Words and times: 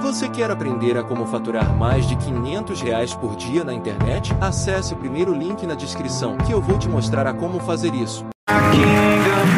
Você 0.00 0.28
quer 0.28 0.50
aprender 0.50 0.96
a 0.96 1.02
como 1.02 1.26
faturar 1.26 1.76
mais 1.76 2.08
de 2.08 2.16
500 2.16 2.80
reais 2.80 3.14
por 3.14 3.36
dia 3.36 3.64
na 3.64 3.74
internet? 3.74 4.32
Acesse 4.40 4.94
o 4.94 4.96
primeiro 4.96 5.34
link 5.34 5.66
na 5.66 5.74
descrição 5.74 6.36
que 6.38 6.52
eu 6.52 6.60
vou 6.60 6.78
te 6.78 6.88
mostrar 6.88 7.26
a 7.26 7.34
como 7.34 7.60
fazer 7.60 7.94
isso. 7.94 8.24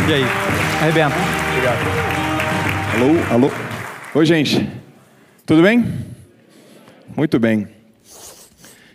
E 0.09 0.13
aí? 0.13 0.23
Arrebenta. 0.83 1.15
Obrigado. 1.51 1.79
Alô, 2.95 3.47
alô. 3.47 3.51
Oi, 4.15 4.27
gente. 4.27 4.71
Tudo 5.47 5.63
bem? 5.63 5.85
Muito 7.17 7.39
bem. 7.39 7.69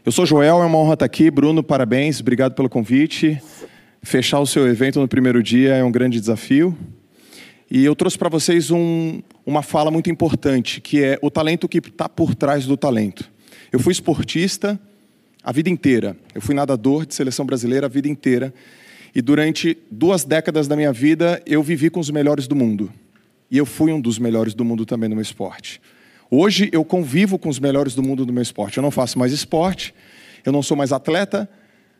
Eu 0.06 0.12
sou 0.12 0.26
Joel, 0.26 0.62
é 0.62 0.66
uma 0.66 0.78
honra 0.78 0.94
estar 0.94 1.06
aqui. 1.06 1.30
Bruno, 1.30 1.64
parabéns, 1.64 2.20
obrigado 2.20 2.54
pelo 2.54 2.70
convite. 2.70 3.42
Fechar 4.02 4.40
o 4.40 4.46
seu 4.46 4.68
evento 4.68 5.00
no 5.00 5.08
primeiro 5.08 5.44
dia 5.44 5.76
é 5.76 5.84
um 5.84 5.92
grande 5.92 6.20
desafio. 6.20 6.76
E 7.70 7.86
eu 7.86 7.96
trouxe 7.96 8.18
para 8.18 8.30
vocês 8.30 8.71
um, 8.71 9.21
uma 9.50 9.63
fala 9.63 9.89
muito 9.89 10.09
importante, 10.11 10.79
que 10.79 11.04
é 11.04 11.18
o 11.21 11.32
talento 11.32 11.68
que 11.68 11.79
está 11.79 12.07
por 12.07 12.36
trás 12.36 12.65
do 12.65 12.77
talento. 12.77 13.29
Eu 13.71 13.79
fui 13.79 13.91
esportista 13.91 14.79
a 15.43 15.51
vida 15.51 15.69
inteira. 15.69 16.15
Eu 16.36 16.41
fui 16.41 16.54
nadador 16.54 17.05
de 17.05 17.15
seleção 17.15 17.46
brasileira 17.46 17.88
a 17.88 17.89
vida 17.89 18.07
inteira. 18.07 18.54
E 19.14 19.21
durante 19.21 19.75
duas 19.89 20.24
décadas 20.24 20.68
da 20.68 20.75
minha 20.75 20.93
vida, 20.93 21.41
eu 21.47 21.64
vivi 21.64 21.89
com 21.89 22.00
os 22.00 22.11
melhores 22.11 22.47
do 22.47 22.55
mundo. 22.55 22.93
E 23.50 23.57
eu 23.57 23.65
fui 23.65 23.91
um 23.91 24.00
dos 24.00 24.19
melhores 24.19 24.54
do 24.54 24.64
mundo 24.64 24.86
também 24.86 25.10
no 25.10 25.15
meu 25.15 25.24
esporte. 25.24 25.82
Hoje 26.29 26.69
eu 26.71 26.86
convivo 26.86 27.39
com 27.39 27.50
os 27.50 27.60
melhores 27.60 27.96
do 27.96 28.04
mundo 28.04 28.25
no 28.25 28.32
meu 28.32 28.43
esporte. 28.43 28.77
Eu 28.77 28.83
não 28.83 28.91
faço 28.91 29.18
mais 29.18 29.33
esporte, 29.33 29.96
eu 30.46 30.52
não 30.52 30.61
sou 30.61 30.77
mais 30.77 30.93
atleta, 30.93 31.50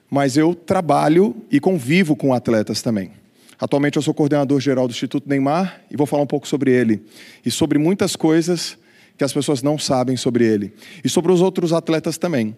mas 0.08 0.38
eu 0.38 0.54
trabalho 0.54 1.36
e 1.50 1.60
convivo 1.60 2.16
com 2.16 2.32
atletas 2.32 2.84
também. 2.84 3.12
Atualmente 3.60 3.98
eu 3.98 4.02
sou 4.02 4.14
coordenador 4.14 4.60
geral 4.62 4.88
do 4.88 4.92
Instituto 4.92 5.28
Neymar 5.28 5.82
e 5.92 5.98
vou 5.98 6.08
falar 6.08 6.24
um 6.24 6.28
pouco 6.28 6.48
sobre 6.48 6.72
ele 6.72 7.04
e 7.46 7.52
sobre 7.52 7.78
muitas 7.78 8.16
coisas 8.16 8.78
que 9.18 9.24
as 9.24 9.34
pessoas 9.34 9.62
não 9.62 9.78
sabem 9.78 10.16
sobre 10.16 10.46
ele 10.46 10.74
e 11.04 11.10
sobre 11.10 11.32
os 11.32 11.42
outros 11.42 11.74
atletas 11.74 12.18
também. 12.18 12.56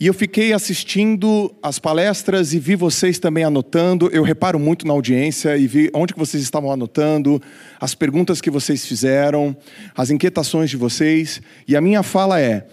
E 0.00 0.06
eu 0.06 0.14
fiquei 0.14 0.52
assistindo 0.52 1.52
as 1.62 1.78
palestras 1.78 2.52
e 2.52 2.58
vi 2.58 2.76
vocês 2.76 3.18
também 3.18 3.42
anotando. 3.42 4.08
Eu 4.12 4.22
reparo 4.22 4.58
muito 4.58 4.86
na 4.86 4.92
audiência 4.92 5.56
e 5.56 5.66
vi 5.66 5.90
onde 5.92 6.12
que 6.12 6.18
vocês 6.18 6.40
estavam 6.42 6.70
anotando, 6.70 7.40
as 7.80 7.94
perguntas 7.96 8.40
que 8.40 8.50
vocês 8.50 8.86
fizeram, 8.86 9.56
as 9.96 10.10
inquietações 10.10 10.70
de 10.70 10.76
vocês. 10.76 11.40
E 11.66 11.76
a 11.76 11.80
minha 11.80 12.04
fala 12.04 12.40
é: 12.40 12.66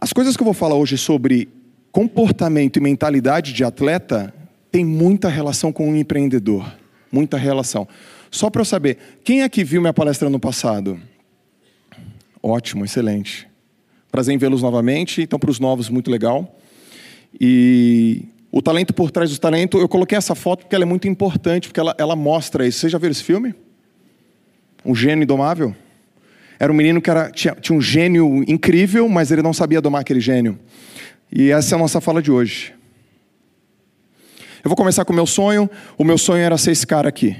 as 0.00 0.12
coisas 0.12 0.36
que 0.36 0.42
eu 0.42 0.44
vou 0.44 0.54
falar 0.54 0.76
hoje 0.76 0.96
sobre 0.96 1.48
comportamento 1.90 2.76
e 2.76 2.80
mentalidade 2.80 3.52
de 3.52 3.64
atleta 3.64 4.32
tem 4.70 4.84
muita 4.84 5.28
relação 5.28 5.72
com 5.72 5.88
um 5.88 5.96
empreendedor. 5.96 6.70
Muita 7.10 7.36
relação. 7.36 7.88
Só 8.30 8.50
para 8.50 8.60
eu 8.60 8.64
saber, 8.64 8.98
quem 9.24 9.42
aqui 9.42 9.64
viu 9.64 9.80
minha 9.80 9.94
palestra 9.94 10.28
no 10.28 10.38
passado? 10.38 11.00
Ótimo, 12.42 12.84
excelente. 12.84 13.48
Prazer 14.10 14.34
em 14.34 14.38
vê-los 14.38 14.62
novamente. 14.62 15.22
Então, 15.22 15.38
para 15.38 15.50
os 15.50 15.58
novos, 15.58 15.88
muito 15.88 16.10
legal. 16.10 16.58
E 17.40 18.24
o 18.50 18.62
talento 18.62 18.92
por 18.92 19.10
trás 19.10 19.30
do 19.30 19.38
talento, 19.38 19.78
eu 19.78 19.88
coloquei 19.88 20.16
essa 20.16 20.34
foto 20.34 20.60
porque 20.60 20.74
ela 20.74 20.84
é 20.84 20.86
muito 20.86 21.08
importante, 21.08 21.68
porque 21.68 21.80
ela, 21.80 21.94
ela 21.98 22.16
mostra 22.16 22.66
isso. 22.66 22.80
Vocês 22.80 22.92
já 22.92 22.98
viram 22.98 23.12
esse 23.12 23.24
filme? 23.24 23.54
Um 24.84 24.94
gênio 24.94 25.24
indomável? 25.24 25.74
Era 26.58 26.72
um 26.72 26.74
menino 26.74 27.00
que 27.00 27.08
era, 27.08 27.30
tinha, 27.30 27.54
tinha 27.54 27.76
um 27.76 27.80
gênio 27.80 28.44
incrível, 28.48 29.08
mas 29.08 29.30
ele 29.30 29.42
não 29.42 29.52
sabia 29.52 29.80
domar 29.80 30.00
aquele 30.00 30.20
gênio. 30.20 30.58
E 31.30 31.50
essa 31.50 31.74
é 31.74 31.76
a 31.76 31.78
nossa 31.78 32.00
fala 32.00 32.20
de 32.20 32.30
hoje. 32.30 32.74
Eu 34.68 34.70
vou 34.70 34.76
começar 34.76 35.02
com 35.06 35.14
o 35.14 35.16
meu 35.16 35.24
sonho. 35.24 35.70
O 35.96 36.04
meu 36.04 36.18
sonho 36.18 36.42
era 36.42 36.58
ser 36.58 36.72
esse 36.72 36.86
cara 36.86 37.08
aqui. 37.08 37.34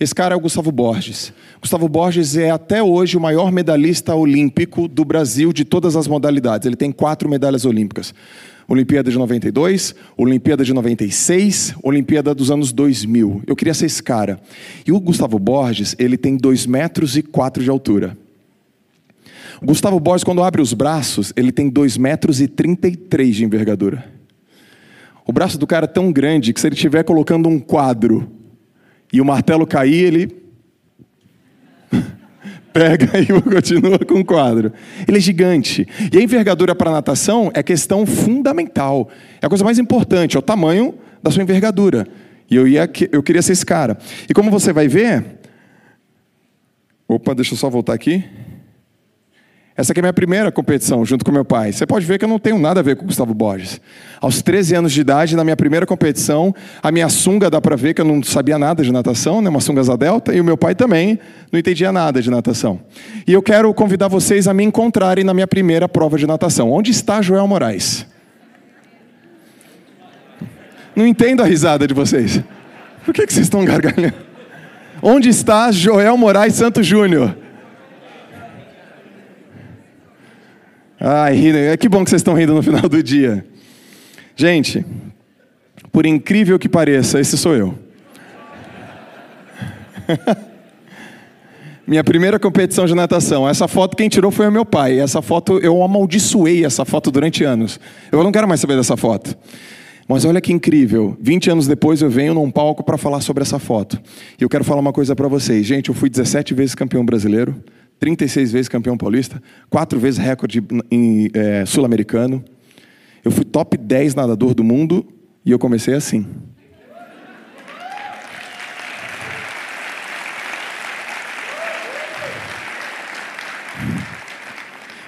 Esse 0.00 0.14
cara 0.14 0.32
é 0.32 0.36
o 0.38 0.40
Gustavo 0.40 0.72
Borges. 0.72 1.30
Gustavo 1.60 1.86
Borges 1.90 2.38
é 2.38 2.48
até 2.48 2.82
hoje 2.82 3.18
o 3.18 3.20
maior 3.20 3.52
medalhista 3.52 4.14
olímpico 4.14 4.88
do 4.88 5.04
Brasil 5.04 5.52
de 5.52 5.62
todas 5.62 5.94
as 5.94 6.08
modalidades. 6.08 6.64
Ele 6.64 6.74
tem 6.74 6.90
quatro 6.90 7.28
medalhas 7.28 7.66
olímpicas. 7.66 8.14
Olimpíada 8.66 9.10
de 9.10 9.18
92, 9.18 9.94
Olimpíada 10.16 10.64
de 10.64 10.72
96, 10.72 11.74
Olimpíada 11.82 12.34
dos 12.34 12.50
anos 12.50 12.72
2000. 12.72 13.42
Eu 13.46 13.54
queria 13.54 13.74
ser 13.74 13.84
esse 13.84 14.02
cara. 14.02 14.40
E 14.86 14.90
o 14.90 14.98
Gustavo 14.98 15.38
Borges, 15.38 15.94
ele 15.98 16.16
tem 16.16 16.34
2 16.34 16.64
metros 16.64 17.14
e 17.14 17.22
4 17.22 17.62
de 17.62 17.68
altura. 17.68 18.16
O 19.60 19.66
Gustavo 19.66 20.00
Borges, 20.00 20.24
quando 20.24 20.42
abre 20.42 20.62
os 20.62 20.72
braços, 20.72 21.30
ele 21.36 21.52
tem 21.52 21.68
2 21.68 21.98
metros 21.98 22.40
e 22.40 22.48
33 22.48 23.36
de 23.36 23.44
envergadura. 23.44 24.14
O 25.26 25.32
braço 25.32 25.58
do 25.58 25.66
cara 25.66 25.84
é 25.84 25.88
tão 25.88 26.12
grande 26.12 26.52
que 26.52 26.60
se 26.60 26.66
ele 26.66 26.74
estiver 26.74 27.02
colocando 27.02 27.48
um 27.48 27.58
quadro 27.58 28.30
e 29.12 29.20
o 29.20 29.24
martelo 29.24 29.66
cair, 29.66 30.04
ele 30.04 30.36
pega 32.72 33.18
e 33.18 33.26
continua 33.40 33.98
com 33.98 34.20
o 34.20 34.24
quadro. 34.24 34.72
Ele 35.06 35.16
é 35.16 35.20
gigante. 35.20 35.86
E 36.12 36.18
a 36.18 36.20
envergadura 36.20 36.74
para 36.74 36.90
natação 36.90 37.50
é 37.54 37.62
questão 37.62 38.04
fundamental. 38.04 39.08
É 39.40 39.46
a 39.46 39.48
coisa 39.48 39.64
mais 39.64 39.78
importante, 39.78 40.36
é 40.36 40.38
o 40.38 40.42
tamanho 40.42 40.94
da 41.22 41.30
sua 41.30 41.42
envergadura. 41.42 42.06
E 42.50 42.56
eu, 42.56 42.68
ia, 42.68 42.90
eu 43.10 43.22
queria 43.22 43.40
ser 43.40 43.52
esse 43.52 43.64
cara. 43.64 43.96
E 44.28 44.34
como 44.34 44.50
você 44.50 44.72
vai 44.72 44.88
ver. 44.88 45.24
Opa, 47.08 47.34
deixa 47.34 47.54
eu 47.54 47.58
só 47.58 47.70
voltar 47.70 47.94
aqui. 47.94 48.24
Essa 49.76 49.90
aqui 49.92 49.98
é 49.98 50.02
a 50.02 50.04
minha 50.04 50.12
primeira 50.12 50.52
competição, 50.52 51.04
junto 51.04 51.24
com 51.24 51.32
meu 51.32 51.44
pai. 51.44 51.72
Você 51.72 51.84
pode 51.84 52.06
ver 52.06 52.16
que 52.16 52.24
eu 52.24 52.28
não 52.28 52.38
tenho 52.38 52.56
nada 52.60 52.78
a 52.78 52.82
ver 52.82 52.94
com 52.94 53.02
o 53.02 53.06
Gustavo 53.06 53.34
Borges. 53.34 53.80
Aos 54.20 54.40
13 54.40 54.76
anos 54.76 54.92
de 54.92 55.00
idade, 55.00 55.34
na 55.34 55.42
minha 55.42 55.56
primeira 55.56 55.84
competição, 55.84 56.54
a 56.80 56.92
minha 56.92 57.08
sunga 57.08 57.50
dá 57.50 57.60
para 57.60 57.74
ver 57.74 57.92
que 57.92 58.00
eu 58.00 58.04
não 58.04 58.22
sabia 58.22 58.56
nada 58.56 58.84
de 58.84 58.92
natação, 58.92 59.42
né? 59.42 59.48
uma 59.48 59.60
sunga 59.60 59.80
asa 59.80 59.96
delta, 59.96 60.32
e 60.32 60.40
o 60.40 60.44
meu 60.44 60.56
pai 60.56 60.76
também 60.76 61.18
não 61.50 61.58
entendia 61.58 61.90
nada 61.90 62.22
de 62.22 62.30
natação. 62.30 62.80
E 63.26 63.32
eu 63.32 63.42
quero 63.42 63.74
convidar 63.74 64.06
vocês 64.06 64.46
a 64.46 64.54
me 64.54 64.62
encontrarem 64.62 65.24
na 65.24 65.34
minha 65.34 65.46
primeira 65.46 65.88
prova 65.88 66.16
de 66.16 66.26
natação. 66.26 66.70
Onde 66.70 66.92
está 66.92 67.20
Joel 67.20 67.48
Moraes? 67.48 68.06
Não 70.94 71.04
entendo 71.04 71.42
a 71.42 71.46
risada 71.46 71.84
de 71.84 71.94
vocês. 71.94 72.40
Por 73.04 73.12
que, 73.12 73.26
que 73.26 73.32
vocês 73.32 73.46
estão 73.46 73.64
gargalhando? 73.64 74.14
Onde 75.02 75.28
está 75.28 75.72
Joel 75.72 76.16
Moraes 76.16 76.54
Santos 76.54 76.86
Júnior? 76.86 77.43
Ai, 81.06 81.48
é 81.48 81.76
que 81.76 81.86
bom 81.86 82.02
que 82.02 82.08
vocês 82.08 82.20
estão 82.20 82.32
rindo 82.32 82.54
no 82.54 82.62
final 82.62 82.88
do 82.88 83.02
dia. 83.02 83.44
Gente, 84.34 84.82
por 85.92 86.06
incrível 86.06 86.58
que 86.58 86.66
pareça, 86.66 87.20
esse 87.20 87.36
sou 87.36 87.54
eu. 87.54 87.78
Minha 91.86 92.02
primeira 92.02 92.38
competição 92.38 92.86
de 92.86 92.94
natação. 92.94 93.46
Essa 93.46 93.68
foto 93.68 93.98
quem 93.98 94.08
tirou 94.08 94.30
foi 94.30 94.48
o 94.48 94.50
meu 94.50 94.64
pai. 94.64 94.98
Essa 94.98 95.20
foto 95.20 95.58
eu 95.58 95.82
amaldiçoei 95.82 96.64
essa 96.64 96.86
foto 96.86 97.10
durante 97.10 97.44
anos. 97.44 97.78
Eu 98.10 98.24
não 98.24 98.32
quero 98.32 98.48
mais 98.48 98.60
saber 98.60 98.74
dessa 98.74 98.96
foto. 98.96 99.36
Mas 100.08 100.24
olha 100.24 100.40
que 100.40 100.54
incrível. 100.54 101.18
20 101.20 101.50
anos 101.50 101.66
depois 101.66 102.00
eu 102.00 102.08
venho 102.08 102.32
num 102.32 102.50
palco 102.50 102.82
para 102.82 102.96
falar 102.96 103.20
sobre 103.20 103.42
essa 103.42 103.58
foto. 103.58 104.00
E 104.40 104.42
eu 104.42 104.48
quero 104.48 104.64
falar 104.64 104.80
uma 104.80 104.92
coisa 104.92 105.14
para 105.14 105.28
vocês. 105.28 105.66
Gente, 105.66 105.90
eu 105.90 105.94
fui 105.94 106.08
17 106.08 106.54
vezes 106.54 106.74
campeão 106.74 107.04
brasileiro. 107.04 107.54
36 107.98 108.52
vezes 108.52 108.68
campeão 108.68 108.96
paulista, 108.96 109.42
quatro 109.70 109.98
vezes 109.98 110.18
recorde 110.18 110.62
é, 111.32 111.64
sul-americano. 111.64 112.44
Eu 113.24 113.30
fui 113.30 113.44
top 113.44 113.76
10 113.76 114.14
nadador 114.14 114.54
do 114.54 114.62
mundo 114.62 115.06
e 115.44 115.50
eu 115.50 115.58
comecei 115.58 115.94
assim. 115.94 116.26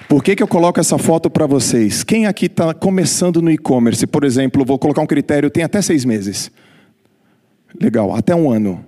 Por 0.07 0.23
que, 0.23 0.37
que 0.37 0.41
eu 0.41 0.47
coloco 0.47 0.79
essa 0.79 0.97
foto 0.97 1.29
para 1.29 1.45
vocês? 1.45 2.01
Quem 2.01 2.27
aqui 2.27 2.45
está 2.45 2.73
começando 2.73 3.41
no 3.41 3.51
e-commerce, 3.51 4.07
por 4.07 4.23
exemplo, 4.23 4.63
vou 4.63 4.79
colocar 4.79 5.01
um 5.01 5.05
critério, 5.05 5.49
tem 5.49 5.63
até 5.63 5.81
seis 5.81 6.05
meses. 6.05 6.49
Legal, 7.79 8.15
até 8.15 8.33
um 8.33 8.49
ano. 8.49 8.83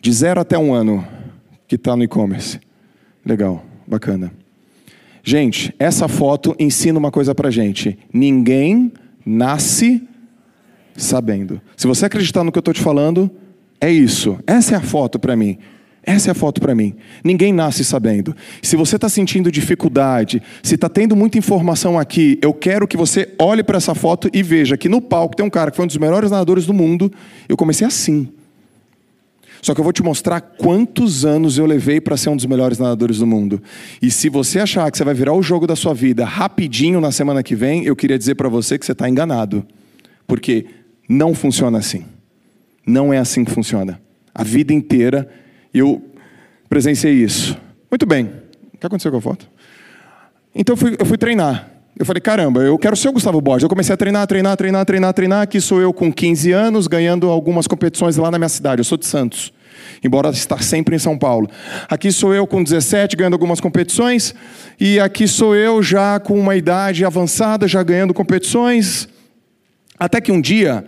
De 0.00 0.12
zero 0.12 0.40
até 0.40 0.56
um 0.56 0.72
ano 0.72 1.04
que 1.66 1.74
está 1.74 1.96
no 1.96 2.04
e-commerce. 2.04 2.60
Legal, 3.28 3.62
bacana. 3.86 4.32
Gente, 5.22 5.74
essa 5.78 6.08
foto 6.08 6.56
ensina 6.58 6.98
uma 6.98 7.10
coisa 7.10 7.34
pra 7.34 7.50
gente. 7.50 7.98
Ninguém 8.10 8.90
nasce 9.26 10.02
sabendo. 10.96 11.60
Se 11.76 11.86
você 11.86 12.06
acreditar 12.06 12.42
no 12.42 12.50
que 12.50 12.56
eu 12.56 12.60
estou 12.60 12.72
te 12.72 12.80
falando, 12.80 13.30
é 13.78 13.92
isso. 13.92 14.38
Essa 14.46 14.76
é 14.76 14.78
a 14.78 14.80
foto 14.80 15.18
para 15.18 15.36
mim. 15.36 15.58
Essa 16.02 16.30
é 16.30 16.32
a 16.32 16.34
foto 16.34 16.58
para 16.58 16.74
mim. 16.74 16.94
Ninguém 17.22 17.52
nasce 17.52 17.84
sabendo. 17.84 18.34
Se 18.62 18.76
você 18.76 18.96
está 18.96 19.10
sentindo 19.10 19.52
dificuldade, 19.52 20.42
se 20.62 20.76
está 20.76 20.88
tendo 20.88 21.14
muita 21.14 21.36
informação 21.36 21.98
aqui, 21.98 22.38
eu 22.40 22.54
quero 22.54 22.88
que 22.88 22.96
você 22.96 23.34
olhe 23.38 23.62
para 23.62 23.76
essa 23.76 23.94
foto 23.94 24.30
e 24.32 24.42
veja 24.42 24.74
que 24.78 24.88
no 24.88 25.02
palco 25.02 25.36
tem 25.36 25.44
um 25.44 25.50
cara 25.50 25.70
que 25.70 25.76
foi 25.76 25.84
um 25.84 25.88
dos 25.88 25.98
melhores 25.98 26.30
nadadores 26.30 26.64
do 26.64 26.72
mundo. 26.72 27.12
Eu 27.46 27.58
comecei 27.58 27.86
assim. 27.86 28.26
Só 29.60 29.74
que 29.74 29.80
eu 29.80 29.84
vou 29.84 29.92
te 29.92 30.02
mostrar 30.02 30.40
quantos 30.40 31.24
anos 31.24 31.58
eu 31.58 31.66
levei 31.66 32.00
para 32.00 32.16
ser 32.16 32.30
um 32.30 32.36
dos 32.36 32.46
melhores 32.46 32.78
nadadores 32.78 33.18
do 33.18 33.26
mundo. 33.26 33.62
E 34.00 34.10
se 34.10 34.28
você 34.28 34.60
achar 34.60 34.90
que 34.90 34.98
você 34.98 35.04
vai 35.04 35.14
virar 35.14 35.32
o 35.32 35.42
jogo 35.42 35.66
da 35.66 35.76
sua 35.76 35.94
vida 35.94 36.24
rapidinho 36.24 37.00
na 37.00 37.10
semana 37.10 37.42
que 37.42 37.54
vem, 37.54 37.84
eu 37.84 37.96
queria 37.96 38.18
dizer 38.18 38.34
para 38.34 38.48
você 38.48 38.78
que 38.78 38.86
você 38.86 38.92
está 38.92 39.08
enganado. 39.08 39.66
Porque 40.26 40.66
não 41.08 41.34
funciona 41.34 41.78
assim. 41.78 42.04
Não 42.86 43.12
é 43.12 43.18
assim 43.18 43.44
que 43.44 43.50
funciona. 43.50 44.00
A 44.34 44.44
vida 44.44 44.72
inteira 44.72 45.28
eu 45.72 46.02
presenciei 46.68 47.14
isso. 47.14 47.58
Muito 47.90 48.06
bem. 48.06 48.30
O 48.74 48.78
que 48.78 48.86
aconteceu 48.86 49.10
com 49.10 49.18
a 49.18 49.22
foto? 49.22 49.48
Então 50.54 50.74
eu 50.74 50.76
fui, 50.76 50.96
eu 50.98 51.06
fui 51.06 51.18
treinar. 51.18 51.77
Eu 51.98 52.06
falei, 52.06 52.20
caramba, 52.20 52.60
eu 52.60 52.78
quero 52.78 52.96
ser 52.96 53.08
o 53.08 53.12
Gustavo 53.12 53.40
Borges. 53.40 53.64
Eu 53.64 53.68
comecei 53.68 53.92
a 53.92 53.96
treinar, 53.96 54.24
treinar, 54.24 54.56
treinar, 54.56 54.86
treinar, 54.86 55.12
treinar. 55.12 55.42
Aqui 55.42 55.60
sou 55.60 55.80
eu 55.80 55.92
com 55.92 56.12
15 56.12 56.52
anos, 56.52 56.86
ganhando 56.86 57.28
algumas 57.28 57.66
competições 57.66 58.16
lá 58.16 58.30
na 58.30 58.38
minha 58.38 58.48
cidade. 58.48 58.78
Eu 58.78 58.84
sou 58.84 58.96
de 58.96 59.04
Santos, 59.04 59.52
embora 60.04 60.30
estar 60.30 60.62
sempre 60.62 60.94
em 60.94 60.98
São 61.00 61.18
Paulo. 61.18 61.50
Aqui 61.88 62.12
sou 62.12 62.32
eu 62.32 62.46
com 62.46 62.62
17, 62.62 63.16
ganhando 63.16 63.32
algumas 63.32 63.60
competições. 63.60 64.32
E 64.78 65.00
aqui 65.00 65.26
sou 65.26 65.56
eu 65.56 65.82
já 65.82 66.20
com 66.20 66.38
uma 66.38 66.54
idade 66.54 67.04
avançada, 67.04 67.66
já 67.66 67.82
ganhando 67.82 68.14
competições. 68.14 69.08
Até 69.98 70.20
que 70.20 70.30
um 70.30 70.40
dia 70.40 70.84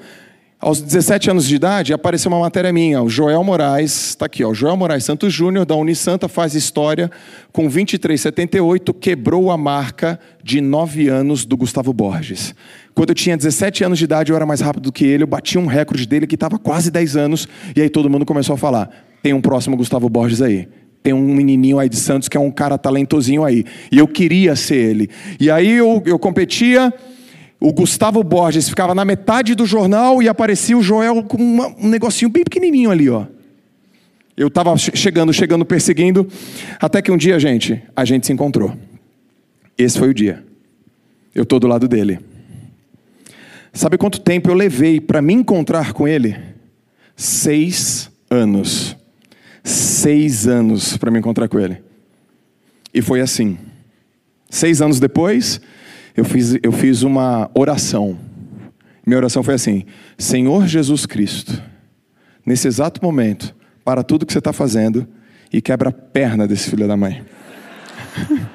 aos 0.61 0.83
17 0.83 1.31
anos 1.31 1.49
de 1.49 1.57
idade, 1.57 1.95
apareceu 1.95 2.31
uma 2.31 2.39
matéria 2.39 2.71
minha. 2.71 3.03
O 3.03 3.09
Joel 3.09 3.43
Moraes, 3.43 4.11
está 4.11 4.27
aqui, 4.27 4.45
ó, 4.45 4.51
o 4.51 4.55
Joel 4.55 4.77
Moraes 4.77 5.05
Santos 5.05 5.33
Júnior, 5.33 5.65
da 5.65 5.75
Unisanta, 5.75 6.29
faz 6.29 6.55
história. 6.55 7.11
Com 7.51 7.67
23,78, 7.69 8.95
quebrou 9.01 9.51
a 9.51 9.57
marca 9.57 10.21
de 10.45 10.61
9 10.61 11.09
anos 11.09 11.47
do 11.47 11.57
Gustavo 11.57 11.95
Borges. 11.95 12.55
Quando 12.95 13.09
eu 13.09 13.15
tinha 13.15 13.39
17 13.39 13.85
anos 13.85 13.99
de 13.99 14.05
idade, 14.05 14.31
eu 14.31 14.37
era 14.37 14.45
mais 14.45 14.61
rápido 14.61 14.83
do 14.85 14.93
que 14.93 15.07
ele, 15.07 15.23
eu 15.23 15.27
bati 15.27 15.57
um 15.57 15.65
recorde 15.65 16.07
dele 16.07 16.27
que 16.27 16.35
estava 16.35 16.59
quase 16.59 16.91
10 16.91 17.17
anos. 17.17 17.49
E 17.75 17.81
aí 17.81 17.89
todo 17.89 18.11
mundo 18.11 18.27
começou 18.27 18.55
a 18.55 18.59
falar: 18.59 18.91
tem 19.23 19.33
um 19.33 19.41
próximo 19.41 19.79
Gustavo 19.79 20.11
Borges 20.11 20.43
aí. 20.43 20.69
Tem 21.03 21.15
um 21.15 21.35
menininho 21.35 21.79
aí 21.79 21.89
de 21.89 21.97
Santos 21.97 22.29
que 22.29 22.37
é 22.37 22.41
um 22.41 22.51
cara 22.51 22.77
talentosinho 22.77 23.43
aí. 23.43 23.65
E 23.91 23.97
eu 23.97 24.07
queria 24.07 24.55
ser 24.55 24.77
ele. 24.77 25.09
E 25.41 25.51
aí 25.51 25.71
eu, 25.71 26.03
eu 26.05 26.19
competia 26.19 26.93
o 27.61 27.73
Gustavo 27.73 28.25
Borges 28.25 28.71
ficava 28.71 28.95
na 28.95 29.05
metade 29.05 29.55
do 29.55 29.67
jornal 29.67 30.23
e 30.23 30.29
aparecia 30.29 30.77
o 30.77 30.83
Joel 30.83 31.23
com 31.23 31.37
uma, 31.37 31.69
um 31.79 31.89
negocinho 31.89 32.31
bem 32.31 32.43
pequenininho 32.43 32.91
ali, 32.91 33.11
ó. 33.11 33.27
Eu 34.35 34.49
estava 34.49 34.75
chegando, 34.79 35.33
chegando, 35.35 35.67
perseguindo, 35.67 36.27
até 36.81 37.03
que 37.03 37.13
um 37.13 37.17
dia, 37.19 37.39
gente, 37.39 37.83
a 37.95 38.07
gente 38.07 38.27
se 38.27 38.33
encontrou. 38.33 38.75
Esse 39.77 39.99
foi 39.99 40.09
o 40.09 40.15
dia. 40.15 40.43
Eu 41.35 41.43
estou 41.43 41.61
do 41.61 41.67
lado 41.67 41.87
dele. 41.87 42.19
Sabe 43.73 43.99
quanto 43.99 44.21
tempo 44.21 44.49
eu 44.49 44.55
levei 44.55 44.99
para 44.99 45.21
me 45.21 45.35
encontrar 45.35 45.93
com 45.93 46.09
ele? 46.09 46.37
Seis 47.15 48.11
anos. 48.31 48.97
Seis 49.63 50.49
anos 50.49 50.97
para 50.97 51.11
me 51.11 51.19
encontrar 51.19 51.47
com 51.47 51.61
ele. 51.61 51.83
E 52.95 53.03
foi 53.03 53.21
assim. 53.21 53.59
Seis 54.49 54.81
anos 54.81 54.99
depois, 54.99 55.61
eu 56.21 56.25
fiz, 56.25 56.59
eu 56.63 56.71
fiz 56.71 57.03
uma 57.03 57.51
oração. 57.55 58.19
Minha 59.07 59.17
oração 59.17 59.43
foi 59.43 59.55
assim: 59.55 59.85
Senhor 60.19 60.67
Jesus 60.67 61.07
Cristo, 61.07 61.61
nesse 62.45 62.69
exato 62.69 63.03
momento, 63.03 63.57
para 63.83 64.03
tudo 64.03 64.27
que 64.27 64.33
você 64.33 64.39
está 64.39 64.53
fazendo 64.53 65.09
e 65.51 65.63
quebra 65.63 65.89
a 65.89 65.93
perna 65.93 66.47
desse 66.47 66.69
filho 66.69 66.87
da 66.87 66.97
mãe. 66.97 67.25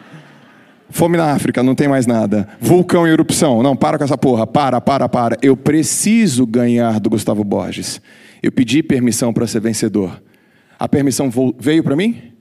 Fome 0.92 1.18
na 1.18 1.32
África, 1.32 1.64
não 1.64 1.74
tem 1.74 1.88
mais 1.88 2.06
nada. 2.06 2.48
Vulcão 2.62 3.08
em 3.08 3.12
erupção, 3.12 3.64
não, 3.64 3.76
para 3.76 3.98
com 3.98 4.04
essa 4.04 4.18
porra, 4.18 4.46
para, 4.46 4.80
para, 4.80 5.10
para. 5.10 5.36
Eu 5.42 5.58
preciso 5.58 6.46
ganhar 6.46 7.00
do 7.00 7.10
Gustavo 7.10 7.44
Borges. 7.44 8.00
Eu 8.42 8.52
pedi 8.52 8.84
permissão 8.84 9.34
para 9.34 9.48
ser 9.48 9.60
vencedor. 9.60 10.22
A 10.78 10.88
permissão 10.88 11.32
veio 11.60 11.84
para 11.84 11.96
mim? 11.96 12.32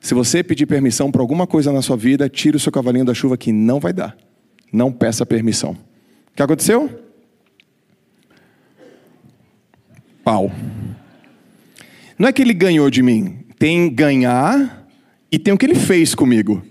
Se 0.00 0.14
você 0.14 0.42
pedir 0.42 0.66
permissão 0.66 1.12
para 1.12 1.22
alguma 1.22 1.46
coisa 1.46 1.72
na 1.72 1.80
sua 1.80 1.96
vida, 1.96 2.28
tire 2.28 2.56
o 2.56 2.60
seu 2.60 2.72
cavalinho 2.72 3.04
da 3.04 3.14
chuva 3.14 3.36
que 3.38 3.52
não 3.52 3.78
vai 3.78 3.92
dar. 3.92 4.16
Não 4.72 4.90
peça 4.90 5.26
permissão. 5.26 5.72
O 5.72 6.36
que 6.36 6.42
aconteceu? 6.42 6.90
Pau. 10.24 10.50
Não 12.18 12.28
é 12.28 12.32
que 12.32 12.40
ele 12.40 12.54
ganhou 12.54 12.88
de 12.88 13.02
mim. 13.02 13.44
Tem 13.58 13.92
ganhar 13.92 14.86
e 15.30 15.38
tem 15.38 15.52
o 15.52 15.58
que 15.58 15.66
ele 15.66 15.74
fez 15.74 16.14
comigo. 16.14 16.62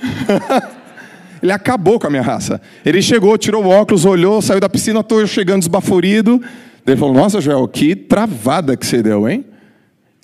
ele 1.42 1.52
acabou 1.52 1.98
com 1.98 2.06
a 2.06 2.10
minha 2.10 2.22
raça. 2.22 2.60
Ele 2.84 3.02
chegou, 3.02 3.36
tirou 3.36 3.64
o 3.64 3.68
óculos, 3.68 4.04
olhou, 4.04 4.40
saiu 4.40 4.60
da 4.60 4.68
piscina, 4.68 5.00
estou 5.00 5.26
chegando 5.26 5.62
esbaforido. 5.62 6.40
Ele 6.86 6.96
falou: 6.96 7.14
Nossa, 7.14 7.40
Joel, 7.40 7.66
que 7.66 7.96
travada 7.96 8.76
que 8.76 8.86
você 8.86 9.02
deu, 9.02 9.28
hein? 9.28 9.44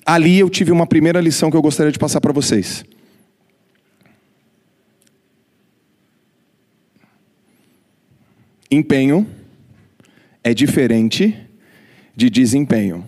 ali 0.05 0.39
eu 0.39 0.49
tive 0.49 0.71
uma 0.71 0.85
primeira 0.85 1.19
lição 1.19 1.49
que 1.49 1.57
eu 1.57 1.61
gostaria 1.61 1.91
de 1.91 1.97
passar 1.97 2.21
para 2.21 2.31
vocês. 2.31 2.85
Empenho 8.69 9.27
é 10.43 10.53
diferente 10.53 11.37
de 12.15 12.29
desempenho. 12.29 13.05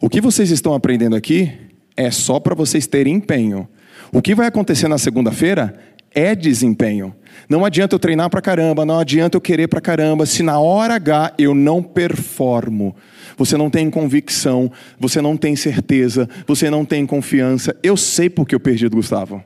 O 0.00 0.08
que 0.08 0.20
vocês 0.20 0.50
estão 0.50 0.74
aprendendo 0.74 1.16
aqui 1.16 1.52
é 1.96 2.10
só 2.10 2.40
para 2.40 2.54
vocês 2.54 2.86
terem 2.86 3.14
empenho. 3.14 3.68
O 4.12 4.20
que 4.20 4.34
vai 4.34 4.46
acontecer 4.46 4.88
na 4.88 4.98
segunda-feira 4.98 5.78
é 6.14 6.34
desempenho. 6.34 7.14
Não 7.48 7.64
adianta 7.64 7.94
eu 7.94 7.98
treinar 7.98 8.28
para 8.28 8.42
caramba, 8.42 8.84
não 8.84 8.98
adianta 8.98 9.36
eu 9.36 9.40
querer 9.40 9.68
para 9.68 9.80
caramba, 9.80 10.26
se 10.26 10.42
na 10.42 10.58
hora 10.60 10.94
H 10.94 11.34
eu 11.38 11.54
não 11.54 11.82
performo. 11.82 12.94
Você 13.36 13.56
não 13.56 13.70
tem 13.70 13.88
convicção, 13.88 14.70
você 14.98 15.22
não 15.22 15.36
tem 15.36 15.56
certeza, 15.56 16.28
você 16.46 16.68
não 16.68 16.84
tem 16.84 17.06
confiança. 17.06 17.74
Eu 17.82 17.96
sei 17.96 18.28
porque 18.28 18.54
eu 18.54 18.60
perdi 18.60 18.88
do 18.88 18.96
Gustavo. 18.96 19.42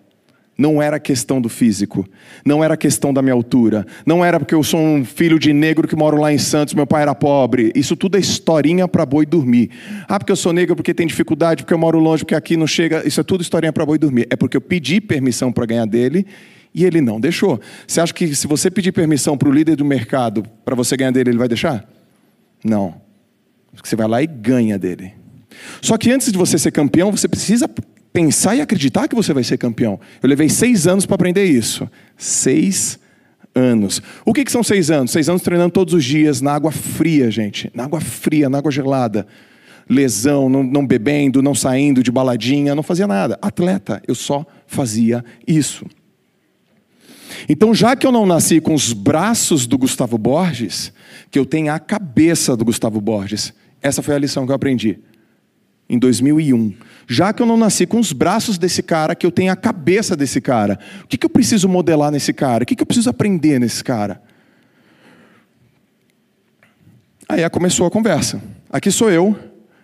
Não 0.58 0.81
era 0.81 0.99
questão 0.99 1.38
do 1.38 1.50
físico, 1.50 2.08
não 2.43 2.64
era 2.64 2.79
questão 2.79 3.12
da 3.12 3.20
minha 3.20 3.35
altura, 3.35 3.87
não 4.06 4.25
era 4.25 4.41
porque 4.41 4.55
eu 4.55 4.62
sou 4.62 4.81
um 4.81 5.05
filho 5.05 5.38
de 5.38 5.53
negro 5.53 5.87
que 5.87 5.94
moro 5.94 6.19
lá 6.19 6.32
em 6.32 6.38
Santos, 6.38 6.73
meu 6.73 6.87
pai 6.87 7.03
era 7.03 7.14
pobre. 7.14 7.70
Isso 7.75 7.94
tudo 7.94 8.17
é 8.17 8.20
historinha 8.20 8.88
para 8.88 9.05
boi 9.05 9.26
dormir. 9.26 9.70
Ah, 10.08 10.19
porque 10.19 10.32
eu 10.32 10.37
sou 10.37 10.55
negro, 10.55 10.75
porque 10.75 10.94
tem 10.94 11.06
dificuldade, 11.06 11.62
porque 11.62 11.75
eu 11.75 11.79
moro 11.79 11.99
longe, 11.99 12.25
porque 12.25 12.35
aqui 12.35 12.56
não 12.56 12.67
chega. 12.67 13.06
Isso 13.06 13.20
é 13.20 13.23
tudo 13.23 13.43
historinha 13.43 13.73
para 13.73 13.85
boi 13.85 13.99
dormir. 13.99 14.26
É 14.31 14.37
porque 14.37 14.56
eu 14.56 14.61
pedi 14.61 14.99
permissão 14.99 15.53
para 15.53 15.67
ganhar 15.67 15.87
dele 15.87 16.26
e 16.75 16.85
ele 16.85 17.03
não 17.03 17.20
deixou. 17.20 17.61
Você 17.87 18.00
acha 18.00 18.14
que 18.14 18.35
se 18.35 18.47
você 18.47 18.70
pedir 18.70 18.93
permissão 18.93 19.37
para 19.37 19.49
o 19.49 19.53
líder 19.53 19.76
do 19.76 19.85
mercado 19.85 20.43
para 20.64 20.75
você 20.75 20.97
ganhar 20.97 21.11
dele, 21.11 21.31
ele 21.31 21.38
vai 21.38 21.49
deixar? 21.49 21.87
Não. 22.64 23.00
Você 23.85 23.94
vai 23.94 24.08
lá 24.08 24.23
e 24.23 24.26
ganha 24.26 24.79
dele. 24.79 25.12
Só 25.82 25.97
que 25.99 26.11
antes 26.11 26.32
de 26.32 26.38
você 26.38 26.58
ser 26.58 26.70
campeão, 26.70 27.11
você 27.11 27.29
precisa 27.29 27.69
pensar 28.16 28.56
e 28.56 28.62
acreditar 28.62 29.08
que 29.08 29.14
você 29.14 29.34
vai 29.34 29.44
ser 29.44 29.58
campeão. 29.58 30.00
Eu 30.22 30.28
levei 30.30 30.48
seis 30.48 30.86
anos 30.86 31.04
para 31.04 31.16
aprender 31.16 31.44
isso. 31.44 31.86
Seis 32.16 32.98
anos. 33.54 34.00
O 34.24 34.32
que, 34.32 34.42
que 34.42 34.50
são 34.50 34.62
seis 34.62 34.90
anos? 34.90 35.10
Seis 35.10 35.28
anos 35.28 35.42
treinando 35.42 35.72
todos 35.72 35.92
os 35.92 36.02
dias, 36.02 36.40
na 36.40 36.54
água 36.54 36.72
fria, 36.72 37.30
gente. 37.30 37.70
Na 37.74 37.84
água 37.84 38.00
fria, 38.00 38.48
na 38.48 38.56
água 38.56 38.70
gelada. 38.70 39.26
Lesão, 39.86 40.48
não, 40.48 40.62
não 40.62 40.86
bebendo, 40.86 41.42
não 41.42 41.54
saindo 41.54 42.02
de 42.02 42.10
baladinha, 42.10 42.74
não 42.74 42.82
fazia 42.82 43.06
nada. 43.06 43.38
Atleta, 43.42 44.00
eu 44.08 44.14
só 44.14 44.46
fazia 44.66 45.22
isso. 45.46 45.84
Então, 47.46 47.74
já 47.74 47.94
que 47.94 48.06
eu 48.06 48.12
não 48.12 48.24
nasci 48.24 48.62
com 48.62 48.72
os 48.72 48.94
braços 48.94 49.67
do 49.67 49.76
Gustavo 49.76 50.17
Borges, 50.17 50.91
que 51.31 51.38
eu 51.38 51.44
tenho 51.44 51.70
a 51.70 51.79
cabeça 51.79 52.56
do 52.56 52.64
Gustavo 52.64 52.98
Borges, 52.98 53.52
essa 53.82 54.00
foi 54.00 54.14
a 54.14 54.19
lição 54.19 54.46
que 54.46 54.52
eu 54.52 54.56
aprendi 54.56 55.00
em 55.88 55.98
2001. 55.98 56.74
Já 57.06 57.32
que 57.32 57.40
eu 57.40 57.46
não 57.46 57.56
nasci 57.56 57.86
com 57.86 57.98
os 57.98 58.12
braços 58.12 58.58
desse 58.58 58.82
cara, 58.82 59.14
que 59.14 59.24
eu 59.24 59.31
tenho 59.31 59.52
a 59.52 59.56
cabeça 59.56 60.16
desse 60.16 60.40
cara, 60.40 60.78
o 61.05 61.06
que, 61.06 61.16
que 61.16 61.24
eu 61.24 61.31
preciso 61.31 61.69
modelar 61.69 62.10
nesse 62.10 62.32
cara? 62.32 62.64
O 62.64 62.66
que, 62.66 62.74
que 62.74 62.82
eu 62.82 62.86
preciso 62.86 63.08
aprender 63.08 63.60
nesse 63.60 63.84
cara? 63.84 64.20
Aí 67.28 67.48
começou 67.50 67.86
a 67.86 67.90
conversa. 67.90 68.43
Aqui 68.70 68.90
sou 68.90 69.10
eu, 69.10 69.36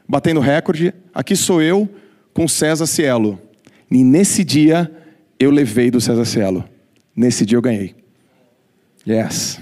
batendo 0.09 0.40
recorde, 0.40 0.92
aqui 1.14 1.37
sou 1.37 1.62
eu 1.62 1.88
com 2.32 2.49
César 2.49 2.87
Cielo. 2.87 3.40
E 3.90 4.02
nesse 4.02 4.44
dia 4.44 4.90
eu 5.38 5.50
levei 5.50 5.90
do 5.90 6.00
César 6.00 6.25
Cielo. 6.25 6.64
Nesse 7.14 7.44
dia 7.44 7.56
eu 7.56 7.62
ganhei. 7.62 7.94
Yes. 9.06 9.61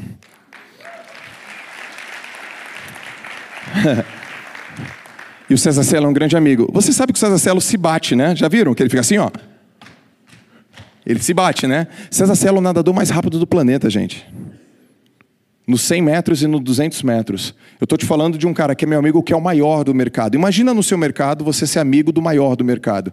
e 5.51 5.55
o 5.55 5.59
César 5.59 5.83
Celo 5.83 6.07
é 6.07 6.09
um 6.09 6.13
grande 6.13 6.37
amigo. 6.37 6.71
Você 6.73 6.93
sabe 6.93 7.13
que 7.13 7.17
o 7.17 7.21
César 7.21 7.37
Celo 7.37 7.61
se 7.61 7.77
bate, 7.77 8.15
né? 8.15 8.37
Já 8.37 8.47
viram 8.47 8.73
que 8.73 8.81
ele 8.85 8.89
fica 8.89 9.01
assim, 9.01 9.19
ó? 9.19 9.29
Ele 11.05 11.21
se 11.21 11.35
bate, 11.35 11.67
né? 11.67 11.89
César 12.09 12.37
Celo 12.37 12.59
é 12.59 12.61
o 12.61 12.63
nadador 12.63 12.95
mais 12.95 13.11
rápido 13.11 13.37
do 13.37 13.49
planeta, 13.49 13.91
gente. 13.91 14.25
Nos 15.67 15.83
100 15.83 16.03
metros 16.03 16.43
e 16.45 16.47
nos 16.47 16.61
200 16.61 17.03
metros. 17.03 17.53
Eu 17.81 17.85
estou 17.85 17.99
te 17.99 18.07
falando 18.07 18.39
de 18.39 18.47
um 18.47 18.55
cara 18.55 18.77
que 18.77 18.85
é 18.85 18.89
meu 18.89 19.01
amigo, 19.01 19.21
que 19.25 19.33
é 19.33 19.37
o 19.37 19.41
maior 19.41 19.83
do 19.83 19.93
mercado. 19.93 20.37
Imagina 20.37 20.73
no 20.73 20.85
seu 20.85 20.97
mercado 20.97 21.45
você 21.45 21.67
ser 21.67 21.81
amigo 21.81 22.13
do 22.13 22.23
maior 22.23 22.55
do 22.55 22.65
mercado. 22.65 23.13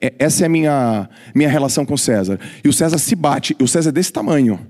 É, 0.00 0.14
essa 0.16 0.44
é 0.44 0.46
a 0.46 0.48
minha, 0.48 1.10
minha 1.34 1.48
relação 1.48 1.84
com 1.84 1.94
o 1.94 1.98
César. 1.98 2.38
E 2.62 2.68
o 2.68 2.72
César 2.72 2.98
se 2.98 3.16
bate, 3.16 3.56
e 3.58 3.64
o 3.64 3.66
César 3.66 3.88
é 3.88 3.92
desse 3.92 4.12
tamanho. 4.12 4.60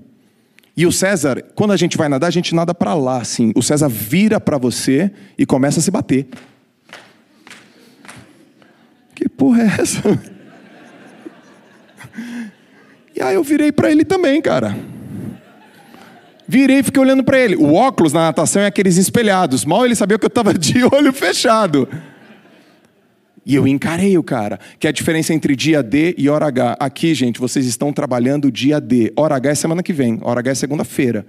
E 0.75 0.87
o 0.87 0.91
César, 0.91 1.43
quando 1.53 1.71
a 1.71 1.77
gente 1.77 1.97
vai 1.97 2.09
nadar, 2.09 2.27
a 2.27 2.31
gente 2.31 2.55
nada 2.55 2.73
para 2.73 2.95
lá, 2.95 3.21
assim. 3.21 3.51
O 3.55 3.61
César 3.61 3.89
vira 3.89 4.39
para 4.39 4.57
você 4.57 5.11
e 5.37 5.45
começa 5.45 5.79
a 5.79 5.83
se 5.83 5.91
bater. 5.91 6.27
Que 9.15 9.29
porra 9.29 9.63
é 9.63 9.81
essa? 9.81 10.01
E 13.15 13.21
aí 13.21 13.35
eu 13.35 13.43
virei 13.43 13.71
para 13.71 13.89
ele 13.89 14.03
também, 14.03 14.41
cara. 14.41 14.75
Virei 16.47 16.79
e 16.79 16.83
fiquei 16.83 17.01
olhando 17.01 17.23
para 17.23 17.39
ele. 17.39 17.55
O 17.55 17.73
óculos 17.73 18.13
na 18.13 18.21
natação 18.21 18.61
é 18.61 18.67
aqueles 18.67 18.97
espelhados. 18.97 19.65
Mal 19.65 19.85
ele 19.85 19.95
sabia 19.95 20.19
que 20.19 20.25
eu 20.25 20.27
estava 20.27 20.53
de 20.53 20.83
olho 20.93 21.13
fechado. 21.13 21.87
E 23.45 23.55
eu 23.55 23.67
encarei 23.67 24.17
o 24.17 24.23
cara, 24.23 24.59
que 24.79 24.87
é 24.87 24.89
a 24.89 24.93
diferença 24.93 25.33
entre 25.33 25.55
dia 25.55 25.81
D 25.81 26.15
e 26.17 26.27
hora 26.27 26.47
H. 26.47 26.77
Aqui, 26.79 27.13
gente, 27.13 27.39
vocês 27.39 27.65
estão 27.65 27.93
trabalhando 27.93 28.51
dia 28.51 28.81
D. 28.81 29.13
Hora 29.15 29.35
H 29.35 29.49
é 29.51 29.55
semana 29.55 29.83
que 29.83 29.93
vem, 29.93 30.19
hora 30.23 30.39
H 30.39 30.51
é 30.51 30.55
segunda-feira. 30.55 31.25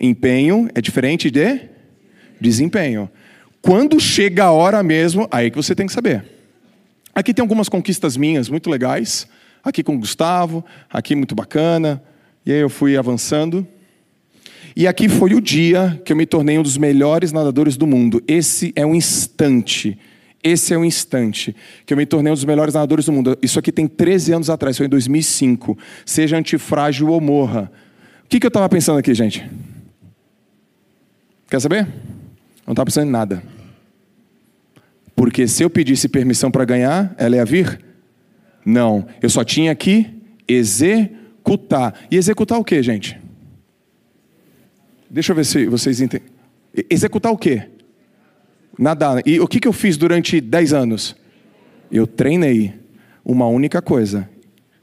Empenho 0.00 0.68
é 0.74 0.80
diferente 0.80 1.30
de 1.30 1.60
desempenho. 2.40 3.08
Quando 3.62 4.00
chega 4.00 4.44
a 4.44 4.50
hora 4.50 4.82
mesmo, 4.82 5.28
aí 5.30 5.50
que 5.50 5.56
você 5.56 5.74
tem 5.74 5.86
que 5.86 5.92
saber. 5.92 6.39
Aqui 7.14 7.34
tem 7.34 7.42
algumas 7.42 7.68
conquistas 7.68 8.16
minhas 8.16 8.48
muito 8.48 8.70
legais. 8.70 9.26
Aqui 9.62 9.82
com 9.82 9.94
o 9.94 9.98
Gustavo, 9.98 10.64
aqui 10.88 11.14
muito 11.14 11.34
bacana. 11.34 12.02
E 12.44 12.52
aí 12.52 12.60
eu 12.60 12.70
fui 12.70 12.96
avançando. 12.96 13.66
E 14.76 14.86
aqui 14.86 15.08
foi 15.08 15.34
o 15.34 15.40
dia 15.40 16.00
que 16.04 16.12
eu 16.12 16.16
me 16.16 16.24
tornei 16.24 16.58
um 16.58 16.62
dos 16.62 16.76
melhores 16.76 17.32
nadadores 17.32 17.76
do 17.76 17.86
mundo. 17.86 18.22
Esse 18.26 18.72
é 18.76 18.86
um 18.86 18.94
instante 18.94 19.98
esse 20.42 20.72
é 20.72 20.78
o 20.78 20.84
instante 20.84 21.54
que 21.84 21.92
eu 21.92 21.96
me 21.96 22.06
tornei 22.06 22.32
um 22.32 22.34
dos 22.34 22.44
melhores 22.44 22.72
nadadores 22.72 23.04
do 23.04 23.12
mundo. 23.12 23.38
Isso 23.42 23.58
aqui 23.58 23.70
tem 23.70 23.86
13 23.86 24.32
anos 24.32 24.50
atrás, 24.50 24.76
foi 24.76 24.86
em 24.86 24.88
2005. 24.88 25.76
Seja 26.06 26.38
antifrágil 26.38 27.08
ou 27.08 27.20
morra. 27.20 27.70
O 28.24 28.28
que, 28.28 28.40
que 28.40 28.46
eu 28.46 28.48
estava 28.48 28.68
pensando 28.68 28.98
aqui, 28.98 29.12
gente? 29.12 29.48
Quer 31.48 31.60
saber? 31.60 31.86
Não 32.66 32.72
estava 32.72 32.86
pensando 32.86 33.08
em 33.08 33.10
nada. 33.10 33.42
Porque 35.20 35.46
se 35.46 35.62
eu 35.62 35.68
pedisse 35.68 36.08
permissão 36.08 36.50
para 36.50 36.64
ganhar, 36.64 37.14
ela 37.18 37.36
ia 37.36 37.44
vir? 37.44 37.78
Não. 38.64 39.06
Eu 39.20 39.28
só 39.28 39.44
tinha 39.44 39.74
que 39.74 40.08
executar. 40.48 42.06
E 42.10 42.16
executar 42.16 42.58
o 42.58 42.64
que, 42.64 42.82
gente? 42.82 43.20
Deixa 45.10 45.32
eu 45.32 45.36
ver 45.36 45.44
se 45.44 45.66
vocês 45.66 46.00
entendem. 46.00 46.26
Executar 46.88 47.30
o 47.32 47.36
quê? 47.36 47.66
nadar. 48.80 49.22
E 49.26 49.38
o 49.38 49.46
que, 49.46 49.60
que 49.60 49.68
eu 49.68 49.72
fiz 49.74 49.98
durante 49.98 50.40
10 50.40 50.72
anos? 50.72 51.14
Eu 51.92 52.06
treinei 52.06 52.72
uma 53.22 53.46
única 53.46 53.82
coisa. 53.82 54.26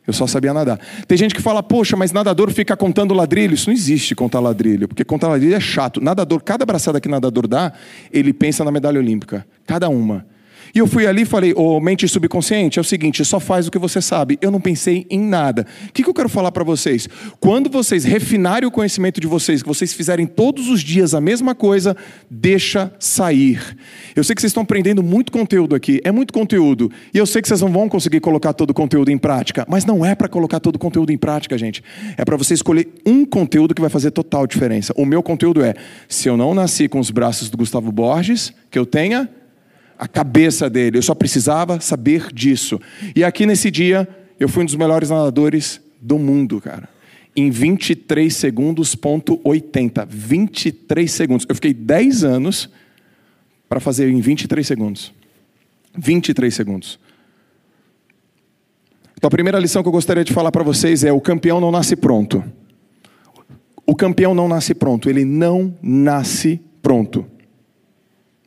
Eu 0.08 0.14
só 0.14 0.26
sabia 0.26 0.54
nadar. 0.54 0.80
Tem 1.06 1.18
gente 1.18 1.36
que 1.36 1.42
fala, 1.42 1.62
poxa, 1.62 1.98
mas 1.98 2.14
nadador 2.14 2.50
fica 2.52 2.78
contando 2.78 3.14
ladrilho. 3.14 3.54
Isso 3.54 3.70
não 3.70 3.74
existe 3.76 4.16
contar 4.16 4.40
ladrilho, 4.40 4.88
porque 4.88 5.04
contar 5.04 5.28
ladrilho 5.28 5.54
é 5.54 5.60
chato. 5.60 6.00
Nadador, 6.00 6.42
cada 6.42 6.66
braçada 6.66 7.02
que 7.02 7.10
nadador 7.10 7.46
dá, 7.46 7.74
ele 8.12 8.32
pensa 8.32 8.64
na 8.64 8.72
medalha 8.72 9.00
olímpica. 9.00 9.46
Cada 9.66 9.90
uma. 9.90 10.26
E 10.74 10.80
eu 10.80 10.88
fui 10.88 11.08
ali 11.08 11.22
e 11.22 11.26
falei, 11.26 11.54
ô 11.54 11.78
oh, 11.78 11.80
mente 11.80 12.08
subconsciente, 12.08 12.80
é 12.80 12.82
o 12.82 12.86
seguinte, 12.86 13.24
só 13.24 13.40
faz 13.40 13.68
o 13.68 13.72
que 13.72 13.80
você 13.80 14.02
sabe. 14.02 14.38
Eu 14.42 14.52
não 14.52 14.60
pensei 14.60 15.06
em 15.10 15.20
nada. 15.20 15.66
O 15.88 15.94
que, 15.94 16.04
que 16.04 16.10
eu 16.10 16.14
quero 16.14 16.30
falar 16.30 16.52
para 16.52 16.64
vocês? 16.64 17.08
Quando 17.40 17.70
vocês 17.70 18.04
refinarem 18.04 18.68
o 18.68 18.72
conhecimento 18.72 19.20
de 19.20 19.28
vocês, 19.28 19.62
que 19.62 19.68
vocês 19.68 19.94
fizerem 19.94 20.26
todos 20.26 20.68
os 20.70 20.82
dias 20.82 21.14
a 21.14 21.22
mesma 21.22 21.56
coisa, 21.56 21.96
deixa 22.30 22.92
sair. 23.00 23.62
Eu 24.16 24.24
sei 24.24 24.36
que 24.36 24.42
vocês 24.42 24.52
estão 24.52 24.64
aprendendo 24.64 25.02
muito 25.04 25.32
conteúdo 25.32 25.76
aqui, 25.76 26.02
é 26.04 26.12
muito 26.12 26.34
conteúdo. 26.34 26.92
E 27.14 27.18
eu 27.18 27.26
sei 27.26 27.42
que 27.42 27.48
vocês 27.48 27.62
não 27.62 27.72
vão 27.72 27.90
conseguir 27.90 28.20
colocar 28.20 28.54
todo 28.54 28.72
o 28.72 28.74
conteúdo 28.74 29.10
em 29.10 29.18
prática, 29.18 29.66
mas 29.70 29.86
não 29.86 30.06
é 30.06 30.16
para 30.16 30.28
colocar 30.28 30.60
todo 30.60 30.76
o 30.76 30.80
conteúdo 30.80 31.12
em 31.12 31.18
prática, 31.18 31.58
gente. 31.58 31.84
É 32.18 32.26
para 32.26 32.38
você 32.38 32.54
escolher 32.54 32.88
um 33.06 33.26
conteúdo 33.26 33.74
que 33.74 33.82
vai 33.82 33.90
fazer 33.90 34.12
total 34.12 34.46
diferença. 34.48 34.94
O 34.98 35.06
meu 35.06 35.24
conteúdo 35.24 35.64
é: 35.64 35.74
se 36.08 36.28
eu 36.28 36.38
não 36.38 36.54
nasci 36.54 36.88
com 36.88 37.00
os 37.00 37.12
braços 37.12 37.50
do 37.50 37.58
Gustavo 37.58 37.92
Borges, 37.92 38.54
que 38.70 38.78
eu 38.78 38.86
tenha 38.86 39.30
a 39.98 40.08
cabeça 40.08 40.70
dele. 40.70 40.98
Eu 40.98 41.02
só 41.02 41.16
precisava 41.16 41.80
saber 41.80 42.32
disso. 42.34 42.80
E 43.16 43.24
aqui 43.24 43.46
nesse 43.46 43.72
dia, 43.72 44.08
eu 44.40 44.48
fui 44.48 44.64
um 44.64 44.66
dos 44.66 44.76
melhores 44.76 45.10
nadadores 45.10 45.82
do 46.02 46.20
mundo, 46.20 46.62
cara. 46.62 46.88
Em 47.36 47.50
23 47.50 48.36
segundos, 48.36 48.96
ponto 48.96 49.40
80. 49.44 50.06
23 50.06 51.12
segundos. 51.12 51.46
Eu 51.48 51.56
fiquei 51.56 51.74
10 51.74 52.24
anos 52.24 52.70
para 53.70 53.80
fazer 53.80 54.10
em 54.10 54.22
23 54.22 54.66
segundos. 54.66 55.14
23 55.98 56.54
segundos. 56.54 57.00
Então 59.18 59.28
a 59.28 59.32
primeira 59.32 59.60
lição 59.60 59.82
que 59.82 59.88
eu 59.88 59.94
gostaria 59.94 60.24
de 60.24 60.32
falar 60.32 60.52
para 60.52 60.64
vocês 60.64 61.04
é: 61.04 61.12
o 61.12 61.20
campeão 61.20 61.60
não 61.60 61.72
nasce 61.72 61.96
pronto. 61.96 62.44
O 63.86 63.96
campeão 63.96 64.36
não 64.36 64.48
nasce 64.48 64.76
pronto, 64.76 65.10
ele 65.10 65.24
não 65.26 65.74
nasce 65.82 66.60
pronto. 66.82 67.26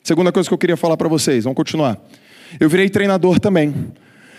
Segunda 0.02 0.32
coisa 0.32 0.48
que 0.48 0.54
eu 0.54 0.58
queria 0.58 0.76
falar 0.76 0.96
para 0.96 1.08
vocês, 1.08 1.44
vamos 1.44 1.56
continuar. 1.56 2.00
Eu 2.58 2.68
virei 2.68 2.88
treinador 2.88 3.38
também. 3.38 3.74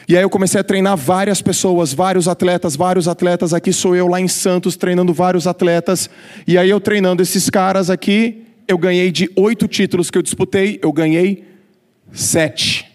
E 0.07 0.17
aí 0.17 0.23
eu 0.23 0.29
comecei 0.29 0.59
a 0.59 0.63
treinar 0.63 0.97
várias 0.97 1.41
pessoas, 1.41 1.93
vários 1.93 2.27
atletas, 2.27 2.75
vários 2.75 3.07
atletas. 3.07 3.53
Aqui 3.53 3.71
sou 3.71 3.95
eu 3.95 4.07
lá 4.07 4.19
em 4.19 4.27
Santos 4.27 4.75
treinando 4.75 5.13
vários 5.13 5.47
atletas. 5.47 6.09
E 6.47 6.57
aí 6.57 6.69
eu 6.69 6.81
treinando 6.81 7.21
esses 7.21 7.49
caras 7.49 7.89
aqui, 7.89 8.43
eu 8.67 8.77
ganhei 8.77 9.11
de 9.11 9.29
oito 9.35 9.67
títulos 9.67 10.09
que 10.09 10.17
eu 10.17 10.21
disputei, 10.21 10.79
eu 10.81 10.91
ganhei 10.91 11.45
sete. 12.11 12.91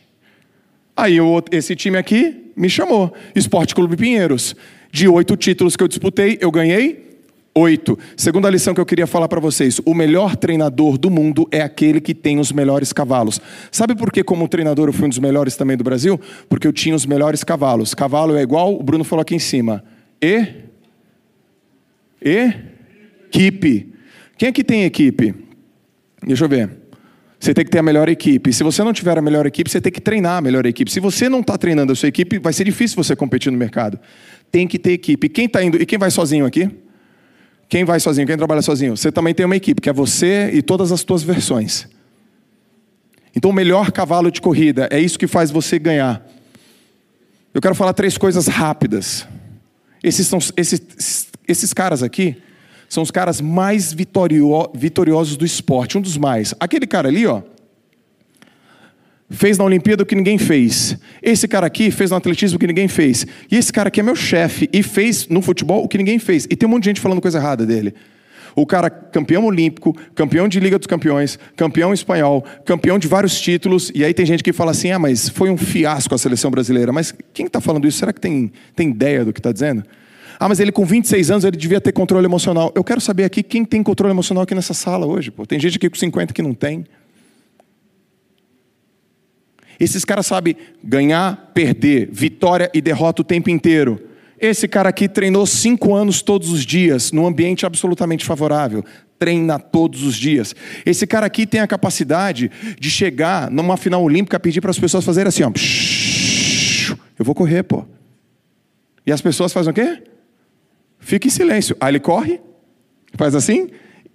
Aí 0.97 1.17
eu, 1.17 1.43
esse 1.53 1.77
time 1.77 1.97
aqui 1.97 2.53
me 2.57 2.69
chamou, 2.69 3.15
Esporte 3.35 3.75
Clube 3.75 3.97
Pinheiros. 3.97 4.57
De 4.91 5.07
oito 5.07 5.37
títulos 5.37 5.77
que 5.77 5.83
eu 5.83 5.89
disputei, 5.89 6.39
eu 6.41 6.51
ganhei 6.51 7.06
8. 7.57 7.99
Segunda 8.19 8.51
lição 8.51 8.75
que 8.75 8.81
eu 8.81 8.85
queria 8.85 9.07
falar 9.07 9.29
para 9.29 9.41
vocês: 9.41 9.81
o 9.87 9.95
melhor 9.95 10.37
treinador 10.37 10.99
do 10.99 11.11
mundo 11.11 11.49
é 11.51 11.63
aquele 11.63 12.03
que 12.03 12.15
tem 12.15 12.39
os 12.39 12.53
melhores 12.53 12.93
cavalos. 12.93 13.41
Sabe 13.73 13.97
por 13.97 14.13
que, 14.13 14.23
como 14.23 14.47
treinador, 14.47 14.89
eu 14.89 14.93
fui 14.93 15.07
um 15.07 15.09
dos 15.09 15.19
melhores 15.19 15.57
também 15.57 15.77
do 15.77 15.83
Brasil? 15.83 16.21
Porque 16.51 16.67
eu 16.67 16.73
tinha 16.73 16.95
os 16.95 17.07
melhores 17.07 17.43
cavalos. 17.43 17.95
Cavalo 17.95 18.37
é 18.37 18.43
igual, 18.43 18.79
o 18.79 18.83
Bruno 18.83 19.05
falou 19.05 19.23
aqui 19.23 19.35
em 19.35 19.39
cima. 19.39 19.83
E? 20.23 20.47
E? 22.23 22.55
Equipe. 23.29 23.95
Quem 24.37 24.51
aqui 24.51 24.63
tem 24.63 24.85
equipe? 24.85 25.35
Deixa 26.27 26.45
eu 26.45 26.49
ver. 26.49 26.71
Você 27.41 27.55
tem 27.55 27.65
que 27.65 27.71
ter 27.71 27.79
a 27.79 27.83
melhor 27.83 28.09
equipe. 28.09 28.53
Se 28.53 28.63
você 28.63 28.83
não 28.83 28.93
tiver 28.93 29.17
a 29.17 29.23
melhor 29.23 29.47
equipe, 29.47 29.71
você 29.71 29.81
tem 29.81 29.93
que 29.93 30.01
treinar 30.01 30.39
a 30.39 30.41
melhor 30.41 30.67
equipe. 30.67 30.91
Se 30.91 31.01
você 31.01 31.29
não 31.29 31.41
está 31.41 31.57
treinando 31.57 31.93
a 31.93 31.97
sua 31.97 32.09
equipe, 32.09 32.39
vai 32.39 32.53
ser 32.53 32.65
difícil 32.65 33.03
você 33.03 33.17
competir 33.17 33.51
no 33.51 33.59
mercado. 33.59 33.99
Tem 34.51 34.67
que 34.67 34.79
ter 34.79 34.93
equipe. 34.93 35.29
Quem 35.29 35.47
está 35.47 35.63
indo? 35.63 35.81
E 35.81 35.87
quem 35.87 35.99
vai 35.99 36.11
sozinho 36.11 36.45
aqui? 36.45 36.71
Quem 37.69 37.85
vai 37.85 37.99
sozinho? 37.99 38.27
Quem 38.27 38.37
trabalha 38.37 38.63
sozinho? 38.63 38.97
Você 38.97 39.11
também 39.11 39.35
tem 39.35 39.45
uma 39.45 39.57
equipe, 39.57 39.81
que 39.81 39.89
é 39.89 39.93
você 39.93 40.51
e 40.53 40.63
todas 40.63 40.93
as 40.93 41.01
suas 41.01 41.23
versões. 41.23 41.89
Então, 43.35 43.51
o 43.51 43.55
melhor 43.55 43.93
cavalo 43.93 44.31
de 44.31 44.41
corrida 44.41 44.89
é 44.91 44.99
isso 44.99 45.19
que 45.19 45.27
faz 45.27 45.51
você 45.51 45.79
ganhar. 45.79 46.27
Eu 47.53 47.61
quero 47.61 47.75
falar 47.75 47.93
três 47.93 48.17
coisas 48.17 48.47
rápidas. 48.47 49.27
Esses, 50.03 50.27
são, 50.27 50.39
esses, 50.57 51.29
esses 51.47 51.73
caras 51.73 52.03
aqui 52.03 52.37
são 52.89 53.03
os 53.03 53.11
caras 53.11 53.41
mais 53.41 53.93
vitorio, 53.93 54.71
vitoriosos 54.75 55.37
do 55.37 55.45
esporte, 55.45 55.99
um 55.99 56.01
dos 56.01 56.17
mais. 56.17 56.55
Aquele 56.61 56.87
cara 56.87 57.09
ali, 57.09 57.27
ó, 57.27 57.43
fez 59.31 59.59
na 59.59 59.65
Olimpíada 59.65 60.03
o 60.03 60.07
que 60.07 60.15
ninguém 60.15 60.39
fez. 60.39 60.97
Esse 61.23 61.49
cara 61.49 61.67
aqui 61.67 61.91
fez 61.91 62.11
no 62.11 62.17
atletismo 62.17 62.57
o 62.57 62.61
que 62.61 62.67
ninguém 62.67 62.89
fez. 62.89 63.27
E 63.51 63.57
esse 63.57 63.73
cara 63.73 63.89
aqui 63.89 64.01
é 64.01 64.03
meu 64.03 64.17
chefe 64.17 64.69
e 64.73 64.83
fez 64.83 65.29
no 65.29 65.43
futebol 65.43 65.83
o 65.83 65.89
que 65.89 65.99
ninguém 65.99 66.19
fez. 66.19 66.47
E 66.51 66.57
tem 66.57 66.69
um 66.69 66.73
monte 66.73 66.85
de 66.85 66.91
gente 66.91 67.01
falando 67.01 67.21
coisa 67.21 67.39
errada 67.39 67.67
dele. 67.67 67.95
O 68.55 68.65
cara 68.65 68.89
campeão 68.89 69.45
olímpico, 69.45 69.95
campeão 70.15 70.49
de 70.49 70.59
Liga 70.59 70.79
dos 70.79 70.87
Campeões, 70.87 71.39
campeão 71.55 71.93
espanhol, 71.93 72.43
campeão 72.65 72.99
de 72.99 73.07
vários 73.07 73.39
títulos. 73.39 73.93
E 73.95 74.03
aí 74.03 74.15
tem 74.15 74.25
gente 74.25 74.43
que 74.43 74.51
fala 74.51 74.71
assim: 74.71 74.91
ah, 74.91 74.99
mas 74.99 75.29
foi 75.29 75.51
um 75.51 75.59
fiasco 75.59 76.15
a 76.15 76.19
seleção 76.19 76.51
brasileira. 76.51 76.91
Mas 76.91 77.15
quem 77.35 77.47
está 77.47 77.61
falando 77.61 77.87
isso? 77.87 77.99
Será 77.99 78.15
que 78.15 78.21
tem, 78.21 78.51
tem 78.75 78.89
ideia 78.89 79.27
do 79.27 79.33
que 79.33 79.41
está 79.41 79.53
dizendo? 79.53 79.85
Ah, 80.41 80.49
mas 80.49 80.59
ele 80.59 80.73
com 80.73 80.87
26 80.87 81.31
anos 81.31 81.45
ele 81.45 81.57
devia 81.57 81.81
ter 81.83 81.93
controle 81.93 82.25
emocional. 82.25 82.73
Eu 82.75 82.83
quero 82.83 83.01
saber 83.01 83.25
aqui 83.25 83.43
quem 83.43 83.63
tem 83.63 83.83
controle 83.83 84.13
emocional 84.13 84.45
aqui 84.45 84.55
nessa 84.55 84.73
sala 84.73 85.07
hoje. 85.07 85.31
Pô. 85.31 85.45
Tem 85.45 85.61
gente 85.61 85.77
aqui 85.77 85.91
com 85.91 85.97
50 85.97 86.33
que 86.33 86.41
não 86.41 86.55
tem. 86.55 86.87
Esses 89.79 90.05
caras 90.05 90.27
sabem 90.27 90.57
ganhar, 90.83 91.51
perder, 91.55 92.09
vitória 92.11 92.71
e 92.73 92.81
derrota 92.81 93.23
o 93.23 93.25
tempo 93.25 93.51
inteiro. 93.51 94.01
Esse 94.39 94.69
cara 94.69 94.91
aqui 94.91 95.09
treinou 95.09 95.47
cinco 95.47 95.95
anos 95.95 96.21
todos 96.23 96.51
os 96.51 96.65
dias, 96.65 97.11
num 97.13 97.27
ambiente 97.27 97.65
absolutamente 97.65 98.25
favorável. 98.25 98.85
Treina 99.19 99.59
todos 99.59 100.03
os 100.03 100.15
dias. 100.15 100.55
Esse 100.85 101.07
cara 101.07 101.27
aqui 101.27 101.47
tem 101.47 101.61
a 101.61 101.67
capacidade 101.67 102.51
de 102.79 102.91
chegar 102.91 103.51
numa 103.51 103.77
final 103.79 104.03
olímpica, 104.03 104.39
pedir 104.39 104.61
para 104.61 104.71
as 104.71 104.79
pessoas 104.79 105.05
fazerem 105.05 105.29
assim: 105.29 105.43
ó, 105.43 105.51
eu 107.19 107.25
vou 107.25 107.35
correr, 107.35 107.63
pô. 107.63 107.85
E 109.07 109.13
as 109.13 109.21
pessoas 109.21 109.53
fazem 109.53 109.71
o 109.71 109.75
quê? 109.75 110.03
Fica 110.99 111.27
em 111.27 111.31
silêncio. 111.31 111.77
Aí 111.81 111.93
ele 111.93 112.01
corre, 112.01 112.41
faz 113.15 113.35
assim, 113.35 113.69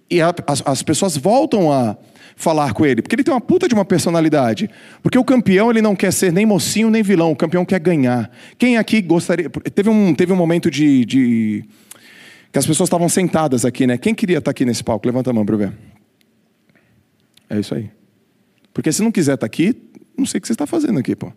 e 0.08 0.20
a, 0.20 0.32
as, 0.46 0.62
as 0.64 0.82
pessoas 0.82 1.16
voltam 1.16 1.72
a 1.72 1.96
falar 2.36 2.72
com 2.72 2.84
ele, 2.84 3.02
porque 3.02 3.14
ele 3.14 3.24
tem 3.24 3.32
uma 3.32 3.40
puta 3.40 3.68
de 3.68 3.74
uma 3.74 3.84
personalidade. 3.84 4.68
Porque 5.02 5.18
o 5.18 5.24
campeão 5.24 5.70
ele 5.70 5.82
não 5.82 5.94
quer 5.94 6.12
ser 6.12 6.32
nem 6.32 6.46
mocinho 6.46 6.90
nem 6.90 7.02
vilão, 7.02 7.32
o 7.32 7.36
campeão 7.36 7.64
quer 7.64 7.80
ganhar. 7.80 8.30
Quem 8.58 8.76
aqui 8.76 9.00
gostaria. 9.00 9.48
Teve 9.50 9.90
um, 9.90 10.14
teve 10.14 10.32
um 10.32 10.36
momento 10.36 10.70
de, 10.70 11.04
de... 11.04 11.64
que 12.50 12.58
as 12.58 12.66
pessoas 12.66 12.88
estavam 12.88 13.08
sentadas 13.08 13.64
aqui, 13.64 13.86
né? 13.86 13.98
Quem 13.98 14.14
queria 14.14 14.38
estar 14.38 14.50
aqui 14.50 14.64
nesse 14.64 14.82
palco? 14.82 15.06
Levanta 15.06 15.30
a 15.30 15.32
mão 15.32 15.44
para 15.44 15.56
ver. 15.56 15.72
É 17.48 17.58
isso 17.58 17.74
aí. 17.74 17.90
Porque 18.72 18.90
se 18.90 19.02
não 19.02 19.12
quiser 19.12 19.34
estar 19.34 19.46
aqui, 19.46 19.76
não 20.16 20.24
sei 20.24 20.38
o 20.38 20.40
que 20.40 20.46
você 20.46 20.54
está 20.54 20.66
fazendo 20.66 20.98
aqui, 20.98 21.14
pô. 21.14 21.32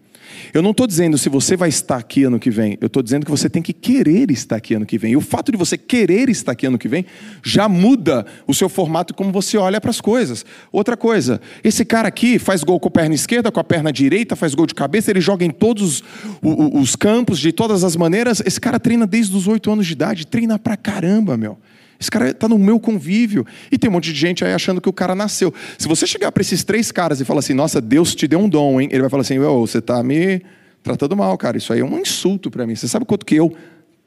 Eu 0.53 0.62
não 0.62 0.72
estou 0.72 0.88
dizendo 0.88 1.17
se 1.17 1.29
você 1.29 1.55
vai 1.55 1.70
estar 1.70 1.98
aqui 1.98 2.24
ano 2.24 2.39
que 2.39 2.50
vem, 2.50 2.77
eu 2.82 2.88
estou 2.88 3.03
dizendo 3.03 3.25
que 3.25 3.32
você 3.32 3.50
tem 3.50 3.62
que 3.62 3.74
querer 3.74 4.32
estar 4.32 4.55
aqui 4.55 4.74
ano 4.74 4.86
que 4.86 4.98
vem. 4.98 5.13
E 5.13 5.17
o 5.17 5.22
fato 5.22 5.51
de 5.51 5.58
você 5.58 5.77
querer 5.77 6.29
estar 6.29 6.51
aqui 6.51 6.65
ano 6.65 6.77
que 6.77 6.88
vem 6.88 7.05
já 7.44 7.67
muda 7.67 8.25
o 8.48 8.53
seu 8.53 8.70
formato 8.70 9.13
como 9.13 9.32
você 9.32 9.58
olha 9.58 9.79
para 9.79 9.89
as 9.89 10.01
coisas. 10.01 10.46
Outra 10.72 10.96
coisa, 10.96 11.41
esse 11.63 11.84
cara 11.84 12.08
aqui 12.08 12.39
faz 12.39 12.63
gol 12.63 12.79
com 12.79 12.88
a 12.88 12.91
perna 12.91 13.15
esquerda, 13.15 13.51
com 13.51 13.60
a 13.60 13.63
perna 13.63 13.91
direita, 13.91 14.36
faz 14.36 14.53
gol 14.53 14.65
de 14.65 14.74
cabeça, 14.74 15.12
ele 15.12 15.22
joga 15.22 15.46
em 15.46 15.51
todos 15.51 16.03
os, 16.41 16.82
os 16.82 16.96
campos, 16.96 17.39
de 17.39 17.51
todas 17.51 17.84
as 17.84 17.96
maneiras. 17.96 18.41
Esse 18.46 18.60
cara 18.60 18.79
treina 18.79 19.05
desde 19.05 19.36
os 19.36 19.48
oito 19.48 19.72
anos 19.72 19.86
de 19.86 19.94
idade, 19.94 20.27
treina 20.27 20.58
pra 20.58 20.77
caramba, 20.77 21.38
meu. 21.38 21.58
Esse 22.00 22.12
cara 22.12 22.30
está 22.30 22.48
no 22.48 22.58
meu 22.58 22.80
convívio. 22.80 23.46
E 23.72 23.78
tem 23.78 23.90
um 23.90 23.94
monte 23.94 24.12
de 24.12 24.20
gente 24.20 24.44
aí 24.44 24.54
achando 24.54 24.82
que 24.82 24.90
o 24.90 24.94
cara 24.94 25.16
nasceu. 25.16 25.54
Se 25.78 25.88
você 25.88 26.06
chegar 26.06 26.32
para 26.32 26.42
esses 26.42 26.64
três 26.64 26.92
caras 26.92 27.22
e 27.22 27.25
falar 27.25 27.40
assim, 27.40 27.54
nossa, 27.54 27.80
Deus 27.80 28.14
te 28.14 28.28
deu 28.28 28.40
um 28.40 28.50
dom, 28.50 28.82
hein? 28.82 28.90
Ele 28.92 29.02
vai 29.02 29.10
falar 29.10 29.22
assim, 29.22 29.40
você 29.40 29.80
está 29.80 30.04
me 30.04 30.42
tratando 30.84 31.16
mal, 31.16 31.38
cara. 31.38 31.58
Isso 31.58 31.74
aí 31.74 31.80
é 31.80 31.86
um 31.86 32.00
insulto 32.00 32.52
para 32.52 32.68
mim. 32.68 32.75
Você 32.75 32.88
sabe 32.88 33.06
quanto 33.06 33.25
que 33.25 33.36
eu 33.36 33.56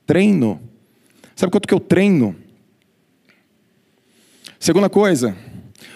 treino? 0.06 0.60
Sabe 1.34 1.50
quanto 1.50 1.66
que 1.66 1.74
eu 1.74 1.80
treino? 1.80 2.34
Segunda 4.58 4.88
coisa, 4.88 5.36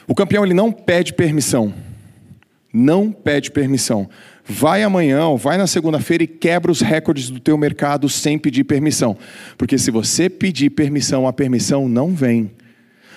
o 0.07 0.15
campeão 0.15 0.45
ele 0.45 0.55
não 0.55 0.71
pede 0.71 1.13
permissão. 1.13 1.75
Não 2.73 3.13
pede 3.13 3.51
permissão. 3.51 4.09
Vai 4.45 4.83
amanhã 4.83 5.27
ou 5.27 5.39
vai 5.39 5.57
na 5.57 5.67
segunda-feira 5.67 6.25
e 6.25 6.27
quebra 6.27 6.73
os 6.73 6.81
recordes 6.81 7.31
do 7.31 7.39
teu 7.39 7.57
mercado 7.57 8.09
sem 8.09 8.39
pedir 8.39 8.65
permissão. 8.65 9.17
Porque 9.57 9.79
se 9.79 9.91
você 9.91 10.29
pedir 10.29 10.71
permissão, 10.71 11.27
a 11.27 11.33
permissão 11.33 11.89
não 11.89 12.15
vem. 12.15 12.51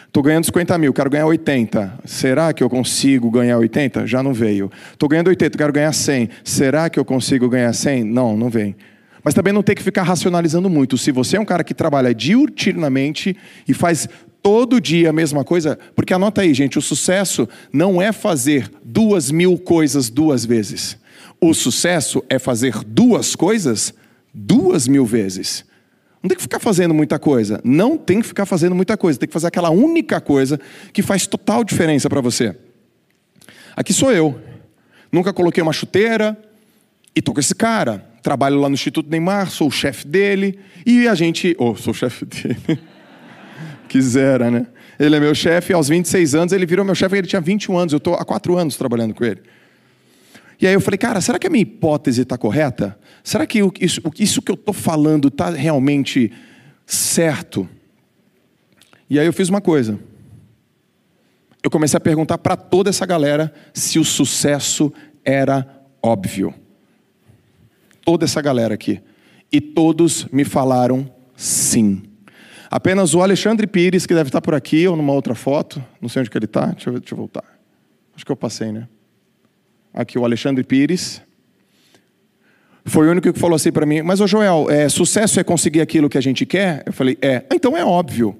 Estou 0.08 0.24
ganhando 0.24 0.46
50 0.46 0.78
mil, 0.78 0.94
quero 0.94 1.10
ganhar 1.10 1.26
80. 1.26 2.00
Será 2.06 2.54
que 2.54 2.64
eu 2.64 2.70
consigo 2.70 3.30
ganhar 3.30 3.58
80? 3.58 4.08
Já 4.08 4.24
não 4.24 4.34
veio. 4.34 4.72
Estou 4.94 5.10
ganhando 5.10 5.28
80, 5.28 5.58
quero 5.58 5.74
ganhar 5.74 5.92
100. 5.92 6.30
Será 6.44 6.90
que 6.90 7.00
eu 7.00 7.04
consigo 7.04 7.50
ganhar 7.50 7.74
100? 7.74 8.04
Não, 8.04 8.38
não 8.38 8.50
vem. 8.50 8.76
Mas 9.24 9.34
também 9.34 9.52
não 9.52 9.64
tem 9.64 9.76
que 9.76 9.84
ficar 9.84 10.04
racionalizando 10.04 10.70
muito. 10.70 10.98
Se 10.98 11.12
você 11.12 11.36
é 11.36 11.40
um 11.40 11.46
cara 11.46 11.64
que 11.64 11.74
trabalha 11.74 12.14
diuturnamente 12.14 13.36
e 13.68 13.74
faz 13.74 14.08
todo 14.42 14.80
dia 14.80 15.10
a 15.10 15.14
mesma 15.14 15.44
coisa, 15.44 15.78
porque 15.96 16.14
anota 16.14 16.42
aí, 16.42 16.54
gente, 16.54 16.78
o 16.78 16.82
sucesso 16.82 17.50
não 17.74 18.00
é 18.00 18.12
fazer 18.12 18.72
duas 18.84 19.32
mil 19.32 19.58
coisas 19.58 20.10
duas 20.10 20.46
vezes. 20.46 21.04
O 21.48 21.54
sucesso 21.54 22.24
é 22.28 22.40
fazer 22.40 22.84
duas 22.84 23.36
coisas 23.36 23.94
duas 24.34 24.88
mil 24.88 25.06
vezes. 25.06 25.64
Não 26.24 26.28
tem 26.28 26.36
que 26.36 26.42
ficar 26.42 26.60
fazendo 26.60 26.92
muita 26.92 27.20
coisa. 27.20 27.62
Não 27.64 28.00
tem 28.00 28.20
que 28.20 28.26
ficar 28.26 28.48
fazendo 28.48 28.74
muita 28.74 28.98
coisa. 28.98 29.20
Tem 29.20 29.28
que 29.28 29.34
fazer 29.34 29.46
aquela 29.46 29.70
única 29.70 30.20
coisa 30.20 30.60
que 30.92 31.04
faz 31.04 31.28
total 31.28 31.64
diferença 31.64 32.10
para 32.10 32.20
você. 32.20 32.58
Aqui 33.76 33.94
sou 33.94 34.12
eu. 34.12 34.42
Nunca 35.12 35.32
coloquei 35.32 35.62
uma 35.62 35.72
chuteira 35.72 36.36
e 37.16 37.22
tô 37.22 37.32
com 37.32 37.40
esse 37.40 37.54
cara. 37.54 38.04
Trabalho 38.24 38.60
lá 38.60 38.68
no 38.68 38.74
Instituto 38.74 39.08
Neymar, 39.08 39.52
sou 39.52 39.68
o 39.68 39.72
chefe 39.72 40.08
dele. 40.08 40.58
E 40.84 41.08
a 41.08 41.14
gente. 41.14 41.56
Oh, 41.60 41.76
sou 41.76 41.92
o 41.92 41.96
chefe 41.96 42.26
dele. 42.26 42.58
Quisera, 43.88 44.50
né? 44.50 44.66
Ele 45.00 45.16
é 45.16 45.20
meu 45.20 45.36
chefe. 45.36 45.74
Aos 45.74 45.90
26 45.90 46.34
anos, 46.34 46.54
ele 46.54 46.66
virou 46.66 46.84
meu 46.84 46.96
chefe. 46.96 47.16
Ele 47.16 47.28
tinha 47.28 47.40
21 47.40 47.78
anos. 47.78 47.94
Eu 47.94 47.98
estou 47.98 48.16
há 48.16 48.26
4 48.26 48.58
anos 48.58 48.76
trabalhando 48.78 49.14
com 49.14 49.24
ele. 49.24 49.44
E 50.60 50.68
aí 50.68 50.74
eu 50.74 50.82
falei, 50.82 50.98
cara, 50.98 51.20
será 51.22 51.38
que 51.38 51.48
a 51.48 51.50
minha 51.50 51.62
hipótese 51.62 52.22
está 52.22 52.38
correta? 52.38 52.98
Será 53.24 53.46
que 53.46 53.60
isso, 53.82 54.02
isso 54.18 54.42
que 54.42 54.52
eu 54.52 54.56
estou 54.56 54.74
falando 54.74 55.28
está 55.28 55.50
realmente 55.50 56.32
certo? 56.86 57.68
E 59.10 59.20
aí 59.20 59.26
eu 59.26 59.34
fiz 59.34 59.50
uma 59.50 59.62
coisa. 59.62 60.00
Eu 61.62 61.70
comecei 61.70 61.98
a 61.98 62.02
perguntar 62.02 62.38
para 62.38 62.56
toda 62.56 62.90
essa 62.90 63.06
galera 63.06 63.54
se 63.74 64.00
o 64.00 64.06
sucesso 64.06 64.94
era 65.24 65.68
óbvio. 66.02 66.54
Toda 68.04 68.26
essa 68.26 68.42
galera 68.42 68.76
aqui. 68.76 69.02
E 69.52 69.60
todos 69.60 70.26
me 70.26 70.46
falaram 70.46 71.12
sim. 71.36 72.04
Apenas 72.70 73.14
o 73.14 73.22
Alexandre 73.22 73.66
Pires, 73.68 74.06
que 74.06 74.14
deve 74.14 74.30
estar 74.30 74.42
por 74.42 74.54
aqui 74.54 74.88
ou 74.88 74.96
numa 74.96 75.14
outra 75.14 75.34
foto, 75.34 75.84
não 76.02 76.10
sei 76.10 76.22
onde 76.22 76.30
que 76.30 76.38
ele 76.38 76.46
está, 76.46 76.68
deixa, 76.68 76.92
deixa 76.92 77.14
eu 77.14 77.18
voltar. 77.18 77.44
Acho 78.16 78.26
que 78.26 78.32
eu 78.32 78.36
passei, 78.36 78.72
né? 78.72 78.88
Aqui 79.96 80.20
o 80.20 80.26
Alexandre 80.26 80.64
Pires, 80.64 81.22
foi 82.86 83.08
o 83.08 83.12
único 83.12 83.34
que 83.34 83.40
falou 83.40 83.56
assim 83.56 83.72
para 83.72 83.86
mim: 83.86 84.04
Mas, 84.04 84.22
ô 84.22 84.28
Joel, 84.28 84.68
é, 84.70 84.88
sucesso 84.88 85.40
é 85.40 85.44
conseguir 85.44 85.82
aquilo 85.82 86.08
que 86.08 86.18
a 86.18 86.22
gente 86.22 86.46
quer? 86.46 86.84
Eu 86.86 86.94
falei: 86.94 87.18
É. 87.22 87.44
Então 87.52 87.76
é 87.76 87.84
óbvio. 87.84 88.38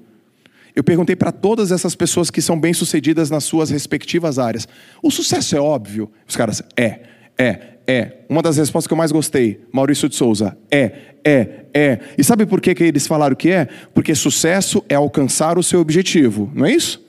Eu 0.74 0.84
perguntei 0.84 1.16
para 1.16 1.32
todas 1.32 1.72
essas 1.72 1.94
pessoas 1.94 2.30
que 2.30 2.40
são 2.40 2.58
bem-sucedidas 2.60 3.28
nas 3.28 3.42
suas 3.42 3.70
respectivas 3.70 4.38
áreas: 4.38 4.68
O 5.02 5.10
sucesso 5.10 5.56
é 5.56 5.60
óbvio? 5.60 6.08
Os 6.28 6.36
caras: 6.36 6.62
É, 6.76 7.00
é, 7.36 7.58
é. 7.88 8.12
Uma 8.28 8.40
das 8.40 8.56
respostas 8.56 8.86
que 8.86 8.92
eu 8.92 8.98
mais 8.98 9.10
gostei, 9.10 9.60
Maurício 9.72 10.08
de 10.08 10.14
Souza: 10.14 10.56
É, 10.70 10.92
é, 11.24 11.64
é. 11.74 11.98
E 12.16 12.22
sabe 12.22 12.46
por 12.46 12.60
que, 12.60 12.72
que 12.72 12.84
eles 12.84 13.04
falaram 13.04 13.34
que 13.34 13.50
é? 13.50 13.66
Porque 13.92 14.14
sucesso 14.14 14.84
é 14.88 14.94
alcançar 14.94 15.58
o 15.58 15.62
seu 15.62 15.80
objetivo, 15.80 16.52
não 16.54 16.66
é 16.66 16.72
isso? 16.72 17.04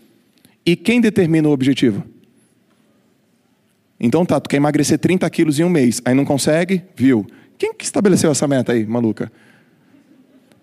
E 0.65 0.76
quem 0.76 1.00
determina 1.00 1.48
o 1.48 1.52
objetivo? 1.52 2.04
Então 4.00 4.26
tá, 4.26 4.40
tu 4.40 4.50
quer 4.50 4.58
emagrecer 4.58 5.00
30 5.00 5.30
quilos 5.30 5.60
em 5.60 5.64
um 5.64 5.70
mês, 5.70 6.02
aí 6.06 6.14
não 6.14 6.26
consegue, 6.26 6.84
viu? 6.96 7.26
Quem 7.58 7.74
que 7.74 7.84
estabeleceu 7.84 8.32
essa 8.32 8.48
meta 8.48 8.72
aí, 8.72 8.86
maluca? 8.86 9.32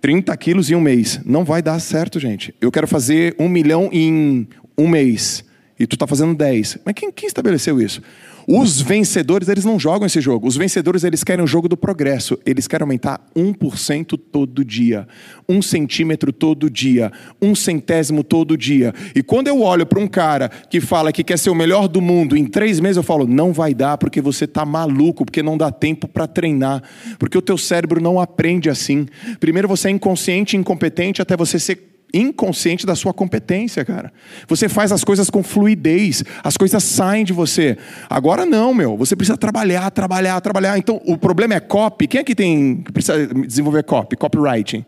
30 0.00 0.36
quilos 0.36 0.70
em 0.70 0.74
um 0.74 0.80
mês. 0.80 1.20
Não 1.24 1.44
vai 1.44 1.62
dar 1.62 1.78
certo, 1.80 2.20
gente. 2.20 2.54
Eu 2.60 2.70
quero 2.70 2.86
fazer 2.86 3.34
um 3.38 3.48
milhão 3.48 3.88
em 3.92 4.46
um 4.76 4.86
mês. 4.86 5.43
E 5.78 5.86
tu 5.86 5.96
está 5.96 6.06
fazendo 6.06 6.34
10. 6.34 6.78
Mas 6.84 6.94
quem, 6.94 7.10
quem 7.10 7.26
estabeleceu 7.26 7.80
isso? 7.80 8.00
Os 8.46 8.80
vencedores, 8.80 9.48
eles 9.48 9.64
não 9.64 9.78
jogam 9.78 10.06
esse 10.06 10.20
jogo. 10.20 10.46
Os 10.46 10.56
vencedores, 10.56 11.02
eles 11.02 11.24
querem 11.24 11.42
o 11.42 11.46
jogo 11.46 11.68
do 11.68 11.76
progresso. 11.76 12.38
Eles 12.44 12.68
querem 12.68 12.84
aumentar 12.84 13.20
1% 13.34 14.18
todo 14.30 14.64
dia. 14.64 15.08
Um 15.48 15.62
centímetro 15.62 16.32
todo 16.32 16.68
dia. 16.68 17.10
Um 17.40 17.54
centésimo 17.54 18.22
todo 18.22 18.56
dia. 18.56 18.92
E 19.14 19.22
quando 19.22 19.48
eu 19.48 19.62
olho 19.62 19.86
para 19.86 19.98
um 19.98 20.06
cara 20.06 20.48
que 20.48 20.80
fala 20.80 21.10
que 21.10 21.24
quer 21.24 21.38
ser 21.38 21.50
o 21.50 21.54
melhor 21.54 21.88
do 21.88 22.02
mundo 22.02 22.36
em 22.36 22.44
três 22.44 22.78
meses, 22.80 22.98
eu 22.98 23.02
falo, 23.02 23.26
não 23.26 23.52
vai 23.52 23.74
dar 23.74 23.96
porque 23.96 24.20
você 24.20 24.44
está 24.44 24.64
maluco, 24.64 25.24
porque 25.24 25.42
não 25.42 25.56
dá 25.56 25.72
tempo 25.72 26.06
para 26.06 26.26
treinar. 26.26 26.82
Porque 27.18 27.38
o 27.38 27.42
teu 27.42 27.56
cérebro 27.56 28.00
não 28.00 28.20
aprende 28.20 28.68
assim. 28.68 29.06
Primeiro 29.40 29.66
você 29.66 29.88
é 29.88 29.90
inconsciente 29.90 30.56
incompetente 30.56 31.22
até 31.22 31.36
você 31.36 31.58
ser 31.58 31.93
inconsciente 32.14 32.86
da 32.86 32.94
sua 32.94 33.12
competência, 33.12 33.84
cara. 33.84 34.12
Você 34.48 34.68
faz 34.68 34.92
as 34.92 35.02
coisas 35.02 35.28
com 35.28 35.42
fluidez, 35.42 36.22
as 36.42 36.56
coisas 36.56 36.82
saem 36.82 37.24
de 37.24 37.32
você. 37.32 37.76
Agora 38.08 38.46
não, 38.46 38.72
meu. 38.72 38.96
Você 38.96 39.16
precisa 39.16 39.36
trabalhar, 39.36 39.90
trabalhar, 39.90 40.40
trabalhar. 40.40 40.78
Então, 40.78 41.00
o 41.04 41.18
problema 41.18 41.54
é 41.54 41.60
copy. 41.60 42.06
Quem 42.06 42.20
aqui 42.20 42.34
tem 42.34 42.76
precisa 42.92 43.26
desenvolver 43.26 43.82
copy, 43.82 44.16
copywriting? 44.16 44.84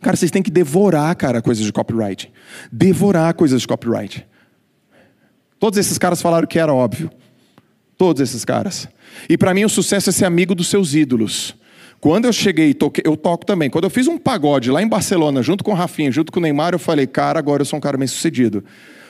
Cara, 0.00 0.16
vocês 0.16 0.30
têm 0.30 0.42
que 0.42 0.50
devorar, 0.50 1.16
cara, 1.16 1.40
coisas 1.40 1.64
de 1.64 1.72
copywriting. 1.72 2.28
Devorar 2.70 3.32
coisas 3.32 3.62
de 3.62 3.66
copywriting. 3.66 4.22
Todos 5.58 5.78
esses 5.78 5.96
caras 5.96 6.20
falaram 6.20 6.46
que 6.46 6.58
era 6.58 6.74
óbvio. 6.74 7.10
Todos 7.96 8.20
esses 8.20 8.44
caras. 8.44 8.86
E 9.28 9.38
para 9.38 9.54
mim 9.54 9.64
o 9.64 9.68
sucesso 9.68 10.10
é 10.10 10.12
ser 10.12 10.26
amigo 10.26 10.54
dos 10.54 10.68
seus 10.68 10.94
ídolos. 10.94 11.56
Quando 12.04 12.26
eu 12.26 12.34
cheguei, 12.34 12.74
toquei, 12.74 13.02
eu 13.06 13.16
toco 13.16 13.46
também. 13.46 13.70
Quando 13.70 13.84
eu 13.84 13.90
fiz 13.90 14.06
um 14.06 14.18
pagode 14.18 14.70
lá 14.70 14.82
em 14.82 14.86
Barcelona, 14.86 15.42
junto 15.42 15.64
com 15.64 15.70
o 15.70 15.74
Rafinha, 15.74 16.12
junto 16.12 16.30
com 16.30 16.38
o 16.38 16.42
Neymar, 16.42 16.74
eu 16.74 16.78
falei, 16.78 17.06
cara, 17.06 17.38
agora 17.38 17.62
eu 17.62 17.64
sou 17.64 17.78
um 17.78 17.80
cara 17.80 17.96
bem 17.96 18.06
sucedido. 18.06 18.62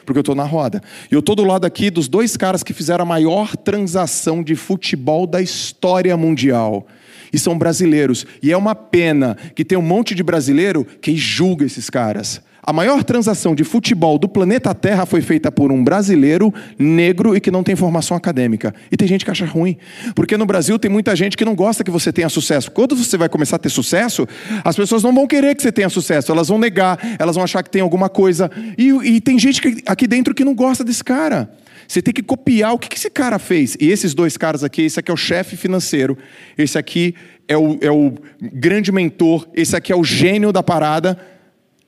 Porque 0.07 0.17
eu 0.17 0.21
estou 0.21 0.37
na 0.37 0.45
roda. 0.45 0.81
E 1.11 1.15
eu 1.17 1.19
estou 1.19 1.35
do 1.35 1.43
lado 1.43 1.65
aqui 1.65 1.91
dos 1.91 2.07
dois 2.07 2.37
caras 2.37 2.63
que 2.63 2.73
fizeram 2.73 3.03
a 3.03 3.05
maior 3.05 3.57
transação 3.57 4.45
de 4.45 4.55
futebol 4.55 5.27
da 5.27 5.43
história 5.43 6.17
mundial. 6.17 6.87
E 7.33 7.39
são 7.39 7.59
brasileiros. 7.59 8.25
E 8.41 8.53
é 8.53 8.57
uma 8.57 8.77
pena 8.77 9.37
que 9.57 9.65
tem 9.65 9.77
um 9.77 9.83
monte 9.83 10.15
de 10.15 10.23
brasileiro 10.23 10.85
que 10.85 11.17
julga 11.17 11.67
esses 11.67 11.91
caras. 11.91 12.41
A 12.67 12.73
maior 12.73 13.05
transação 13.05 13.55
de 13.55 13.63
futebol 13.63 14.19
do 14.19 14.27
planeta 14.27 14.75
Terra 14.75 15.05
foi 15.05 15.21
feita 15.21 15.53
por 15.53 15.71
um 15.71 15.85
brasileiro 15.85 16.53
negro 16.79 17.37
e 17.37 17.41
que 17.41 17.51
não 17.51 17.63
tem 17.63 17.77
formação 17.77 18.17
acadêmica. 18.17 18.75
E 18.91 18.97
tem 18.97 19.07
gente 19.07 19.23
que 19.23 19.31
acha 19.31 19.45
ruim. 19.45 19.77
Porque 20.15 20.35
no 20.39 20.47
Brasil 20.47 20.79
tem 20.79 20.91
muita 20.91 21.15
gente 21.15 21.37
que 21.37 21.45
não 21.45 21.55
gosta 21.55 21.85
que 21.85 21.91
você 21.91 22.11
tenha 22.11 22.29
sucesso. 22.31 22.71
Quando 22.71 22.97
você 22.97 23.19
vai 23.19 23.29
começar 23.29 23.57
a 23.57 23.59
ter 23.59 23.69
sucesso, 23.69 24.27
as 24.65 24.75
pessoas 24.75 25.03
não 25.03 25.15
vão 25.15 25.27
querer 25.27 25.55
que 25.55 25.63
você 25.63 25.71
tenha 25.71 25.91
sucesso. 25.91 26.33
Elas 26.33 26.49
vão 26.49 26.59
negar, 26.59 26.99
elas 27.19 27.35
vão 27.35 27.45
achar 27.45 27.63
que 27.63 27.69
tem 27.69 27.83
alguma 27.83 28.09
coisa. 28.09 28.51
E, 28.79 28.89
e 28.89 29.21
tem 29.21 29.39
gente 29.39 29.61
que, 29.61 29.83
aqui 29.85 30.07
dentro 30.07 30.35
que 30.35 30.43
não 30.43 30.55
gosta 30.55 30.83
desse 30.83 31.05
cara. 31.05 31.51
Você 31.87 32.01
tem 32.01 32.15
que 32.15 32.23
copiar 32.23 32.73
o 32.73 32.79
que, 32.79 32.89
que 32.89 32.97
esse 32.97 33.11
cara 33.11 33.39
fez. 33.39 33.77
E 33.79 33.91
esses 33.91 34.15
dois 34.15 34.39
caras 34.39 34.65
aqui, 34.65 34.81
esse 34.81 34.99
aqui 34.99 35.11
é 35.11 35.15
o 35.15 35.19
chefe 35.19 35.55
financeiro, 35.55 36.17
esse 36.57 36.79
aqui 36.79 37.15
é 37.47 37.59
o, 37.59 37.77
é 37.83 37.91
o 37.91 38.15
grande 38.41 38.91
mentor, 38.91 39.47
esse 39.53 39.77
aqui 39.77 39.93
é 39.93 39.97
o 39.97 40.03
gênio 40.03 40.51
da 40.51 40.63
parada. 40.63 41.34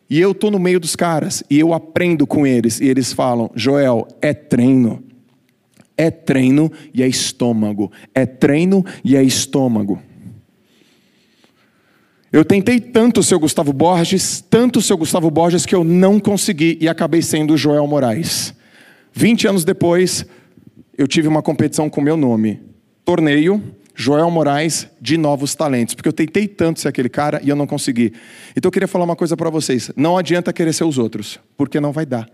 E 0.09 0.21
eu 0.21 0.33
estou 0.33 0.51
no 0.51 0.59
meio 0.59 0.79
dos 0.79 0.95
caras 0.95 1.43
e 1.51 1.59
eu 1.59 1.75
aprendo 1.75 2.27
com 2.27 2.47
eles. 2.47 2.81
E 2.81 2.87
eles 2.87 3.13
falam: 3.13 3.51
Joel, 3.55 4.07
é 4.23 4.33
treino. 4.33 5.03
É 5.97 6.11
treino 6.11 6.71
e 6.93 7.03
é 7.03 7.09
estômago. 7.09 7.91
É 8.15 8.27
treino 8.27 8.85
e 9.05 9.17
é 9.17 9.23
estômago. 9.23 10.01
Eu 12.31 12.45
tentei 12.45 12.79
tanto 12.79 13.21
o 13.21 13.23
seu 13.23 13.41
Gustavo 13.41 13.73
Borges, 13.73 14.45
tanto 14.51 14.79
o 14.79 14.83
seu 14.83 14.97
Gustavo 14.97 15.31
Borges, 15.31 15.65
que 15.65 15.75
eu 15.75 15.83
não 15.83 16.21
consegui 16.21 16.77
e 16.81 16.89
acabei 16.89 17.23
sendo 17.23 17.55
o 17.55 17.57
Joel 17.57 17.87
Moraes. 17.87 18.55
20 19.13 19.49
anos 19.49 19.65
depois, 19.65 20.27
eu 20.99 21.09
tive 21.09 21.29
uma 21.29 21.41
competição 21.41 21.89
com 21.89 22.01
meu 22.01 22.17
nome. 22.17 22.61
Torneio 23.05 23.63
Joel 23.99 24.31
Moraes 24.31 24.87
de 25.01 25.17
Novos 25.17 25.55
Talentos, 25.55 25.95
porque 25.95 26.09
eu 26.09 26.13
tentei 26.13 26.47
tanto 26.47 26.81
ser 26.81 26.89
aquele 26.89 27.09
cara 27.09 27.41
e 27.43 27.49
eu 27.49 27.57
não 27.57 27.67
consegui. 27.67 28.13
Então 28.55 28.69
eu 28.69 28.73
queria 28.73 28.87
falar 28.87 29.07
uma 29.07 29.17
coisa 29.17 29.35
para 29.37 29.49
vocês: 29.49 29.91
não 29.97 30.19
adianta 30.19 30.53
querer 30.53 30.75
ser 30.75 30.85
os 30.85 30.99
outros, 30.99 31.41
porque 31.57 31.81
não 31.81 31.93
vai 31.93 32.05
dar. 32.05 32.29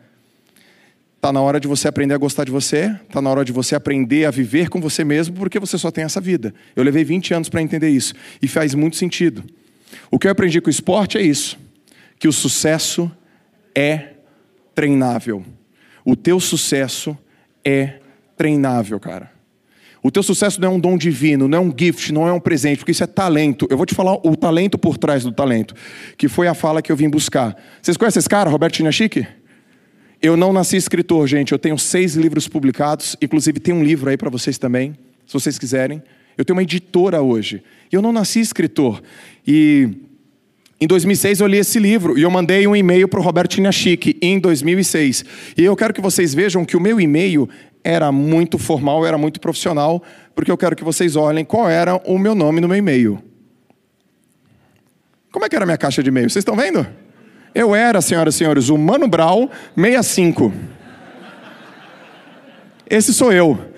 Está 1.17 1.33
na 1.33 1.41
hora 1.41 1.61
de 1.61 1.69
você 1.69 1.87
aprender 1.87 2.15
a 2.15 2.19
gostar 2.19 2.43
de 2.43 2.51
você, 2.51 2.97
está 3.07 3.23
na 3.23 3.31
hora 3.31 3.45
de 3.45 3.53
você 3.53 3.77
aprender 3.77 4.25
a 4.25 4.31
viver 4.33 4.69
com 4.69 4.81
você 4.81 5.05
mesmo, 5.05 5.37
porque 5.37 5.61
você 5.61 5.79
só 5.79 5.89
tem 5.89 6.03
essa 6.03 6.21
vida. 6.21 6.53
Eu 6.75 6.83
levei 6.83 7.05
20 7.05 7.33
anos 7.33 7.49
para 7.49 7.63
entender 7.63 7.91
isso 7.91 8.13
e 8.43 8.49
faz 8.49 8.75
muito 8.75 8.97
sentido. 8.97 9.45
O 10.11 10.19
que 10.19 10.27
eu 10.27 10.33
aprendi 10.33 10.61
com 10.61 10.67
o 10.67 10.71
esporte 10.71 11.17
é 11.17 11.23
isso: 11.23 11.57
que 12.19 12.27
o 12.27 12.33
sucesso 12.33 13.09
é 13.73 14.15
treinável. 14.75 15.45
O 16.05 16.17
teu 16.17 16.41
sucesso 16.41 17.17
é 17.65 18.01
treinável, 18.37 18.99
cara. 18.99 19.32
O 20.03 20.11
teu 20.11 20.23
sucesso 20.23 20.61
não 20.61 20.69
é 20.69 20.71
um 20.73 20.81
dom 20.81 20.99
divino, 20.99 21.47
não 21.47 21.59
é 21.59 21.61
um 21.61 21.73
gift, 21.77 22.13
não 22.13 22.27
é 22.27 22.33
um 22.33 22.41
presente, 22.41 22.79
porque 22.79 22.91
isso 22.91 23.05
é 23.05 23.07
talento. 23.07 23.69
Eu 23.71 23.77
vou 23.77 23.87
te 23.87 23.95
falar 23.95 24.15
o 24.27 24.35
talento 24.35 24.77
por 24.77 24.99
trás 24.99 25.23
do 25.23 25.31
talento, 25.31 25.75
que 26.19 26.29
foi 26.29 26.49
a 26.49 26.55
fala 26.55 26.83
que 26.83 26.91
eu 26.91 26.97
vim 26.97 27.09
buscar. 27.09 27.57
Vocês 27.81 27.97
conhecem 27.97 28.19
esse 28.19 28.29
cara, 28.29 28.51
Roberto 28.51 28.79
Chinachique? 28.79 29.25
Eu 30.21 30.37
não 30.37 30.53
nasci 30.53 30.77
escritor, 30.77 31.29
gente. 31.29 31.53
Eu 31.53 31.59
tenho 31.59 31.79
seis 31.79 32.17
livros 32.17 32.49
publicados, 32.49 33.17
inclusive 33.23 33.61
tem 33.61 33.73
um 33.73 33.85
livro 33.85 34.11
aí 34.11 34.17
para 34.17 34.29
vocês 34.29 34.59
também, 34.59 34.95
se 35.25 35.33
vocês 35.33 35.57
quiserem. 35.57 36.03
Eu 36.37 36.45
tenho 36.45 36.57
uma 36.57 36.63
editora 36.63 37.23
hoje. 37.23 37.63
Eu 37.91 38.03
não 38.03 38.13
nasci 38.13 38.41
escritor. 38.41 39.03
E 39.47 39.89
em 40.81 40.87
2006 40.87 41.41
eu 41.41 41.47
li 41.47 41.59
esse 41.59 41.79
livro 41.79 42.19
e 42.19 42.23
eu 42.23 42.31
mandei 42.31 42.67
um 42.67 42.75
e-mail 42.75 43.07
para 43.07 43.21
o 43.21 43.23
Roberto 43.23 43.55
Chinachique 43.55 44.17
em 44.21 44.41
2006. 44.41 45.25
E 45.57 45.63
eu 45.63 45.77
quero 45.77 45.95
que 45.95 46.01
vocês 46.01 46.35
vejam 46.35 46.65
que 46.65 46.77
o 46.77 46.81
meu 46.81 47.01
e-mail 47.01 47.49
era 47.85 48.13
muito 48.13 48.59
formal, 48.59 49.05
era 49.05 49.19
muito 49.19 49.41
profissional, 49.41 50.03
porque 50.35 50.51
eu 50.51 50.57
quero 50.57 50.77
que 50.77 50.85
vocês 50.85 51.17
olhem 51.17 51.45
qual 51.45 51.69
era 51.69 51.97
o 52.05 52.19
meu 52.19 52.35
nome 52.35 52.61
no 52.61 52.69
meu 52.69 52.77
e-mail. 52.77 53.23
Como 55.31 55.45
é 55.45 55.49
que 55.49 55.57
era 55.57 55.65
a 55.65 55.67
minha 55.67 55.79
caixa 55.79 56.03
de 56.03 56.09
e-mail? 56.11 56.29
Vocês 56.29 56.43
estão 56.43 56.57
vendo? 56.57 56.87
Eu 57.55 57.75
era, 57.75 58.01
senhoras 58.01 58.35
e 58.35 58.39
senhores, 58.39 58.69
o 58.69 58.79
Mano 58.79 59.09
Brau 59.09 59.51
65. 59.77 60.53
Esse 62.89 63.13
sou 63.13 63.33
eu. 63.33 63.73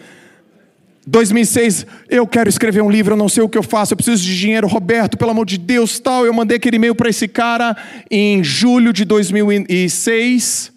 2006, 1.06 1.86
eu 2.08 2.26
quero 2.26 2.48
escrever 2.48 2.82
um 2.82 2.90
livro, 2.90 3.12
eu 3.12 3.16
não 3.16 3.28
sei 3.28 3.42
o 3.42 3.48
que 3.48 3.58
eu 3.58 3.62
faço, 3.62 3.92
eu 3.92 3.96
preciso 3.96 4.22
de 4.22 4.38
dinheiro, 4.38 4.66
Roberto, 4.66 5.18
pelo 5.18 5.30
amor 5.30 5.44
de 5.44 5.58
Deus, 5.58 5.98
tal. 6.00 6.24
Eu 6.24 6.32
mandei 6.32 6.56
aquele 6.56 6.76
e-mail 6.76 6.94
para 6.94 7.10
esse 7.10 7.28
cara 7.28 7.76
em 8.10 8.42
julho 8.42 8.92
de 8.92 9.04
2006. 9.04 10.73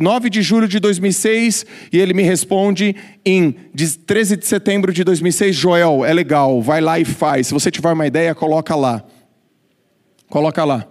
9 0.00 0.28
de 0.28 0.42
julho 0.42 0.66
de 0.66 0.80
2006, 0.80 1.64
e 1.92 1.98
ele 1.98 2.12
me 2.12 2.22
responde 2.22 2.96
em 3.24 3.52
13 4.06 4.36
de 4.36 4.46
setembro 4.46 4.92
de 4.92 5.04
2006, 5.04 5.54
Joel, 5.54 6.04
é 6.04 6.12
legal, 6.12 6.60
vai 6.60 6.80
lá 6.80 6.98
e 6.98 7.04
faz. 7.04 7.46
Se 7.46 7.54
você 7.54 7.70
tiver 7.70 7.92
uma 7.92 8.06
ideia, 8.06 8.34
coloca 8.34 8.74
lá. 8.74 9.04
Coloca 10.28 10.64
lá. 10.64 10.86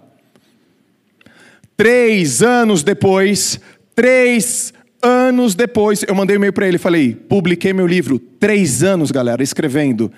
Três 1.76 2.42
anos 2.42 2.82
depois, 2.82 3.60
três 3.94 4.72
anos 5.02 5.54
depois, 5.54 6.04
eu 6.06 6.14
mandei 6.14 6.36
um 6.36 6.38
e-mail 6.38 6.52
para 6.52 6.66
ele, 6.66 6.78
falei, 6.78 7.14
publiquei 7.14 7.72
meu 7.72 7.86
livro, 7.86 8.18
três 8.18 8.82
anos, 8.82 9.10
galera, 9.10 9.42
escrevendo. 9.42 10.10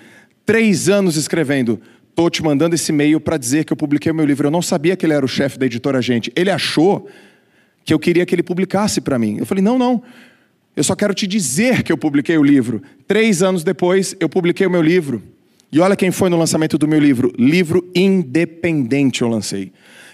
Três 0.45 0.87
anos 0.87 1.17
escrevendo. 1.17 1.81
Estou 2.09 2.29
te 2.29 2.41
mandando 2.41 2.75
esse 2.75 2.91
e-mail 2.91 3.19
para 3.19 3.35
dizer 3.35 3.65
que 3.65 3.73
eu 3.73 3.77
publiquei 3.77 4.13
meu 4.13 4.25
livro. 4.25 4.47
Eu 4.47 4.51
não 4.51 4.61
sabia 4.61 4.95
que 4.95 5.05
ele 5.05 5.13
era 5.13 5.25
o 5.25 5.27
chefe 5.27 5.59
da 5.59 5.65
editora 5.65 6.01
Gente. 6.01 6.31
Ele 6.35 6.49
achou 6.49 7.09
que 7.85 7.93
eu 7.93 7.99
queria 7.99 8.25
que 8.25 8.35
ele 8.35 8.43
publicasse 8.43 8.99
para 8.99 9.17
mim. 9.17 9.37
Eu 9.37 9.45
falei: 9.45 9.63
não, 9.63 9.77
não. 9.77 10.03
Eu 10.75 10.83
só 10.83 10.95
quero 10.95 11.13
te 11.13 11.25
dizer 11.25 11.83
que 11.83 11.91
eu 11.91 11.97
publiquei 11.97 12.37
o 12.37 12.43
livro. 12.43 12.81
Três 13.07 13.41
anos 13.41 13.63
depois, 13.63 14.13
eu 14.19 14.27
publiquei 14.27 14.67
o 14.67 14.69
meu 14.69 14.81
livro. 14.81 15.23
E 15.71 15.79
olha 15.79 15.95
quem 15.95 16.11
foi 16.11 16.29
no 16.29 16.37
lançamento 16.37 16.77
do 16.77 16.87
meu 16.87 16.99
livro: 16.99 17.31
livro 17.37 17.89
independente 17.95 19.21
eu 19.21 19.29
lancei 19.29 19.71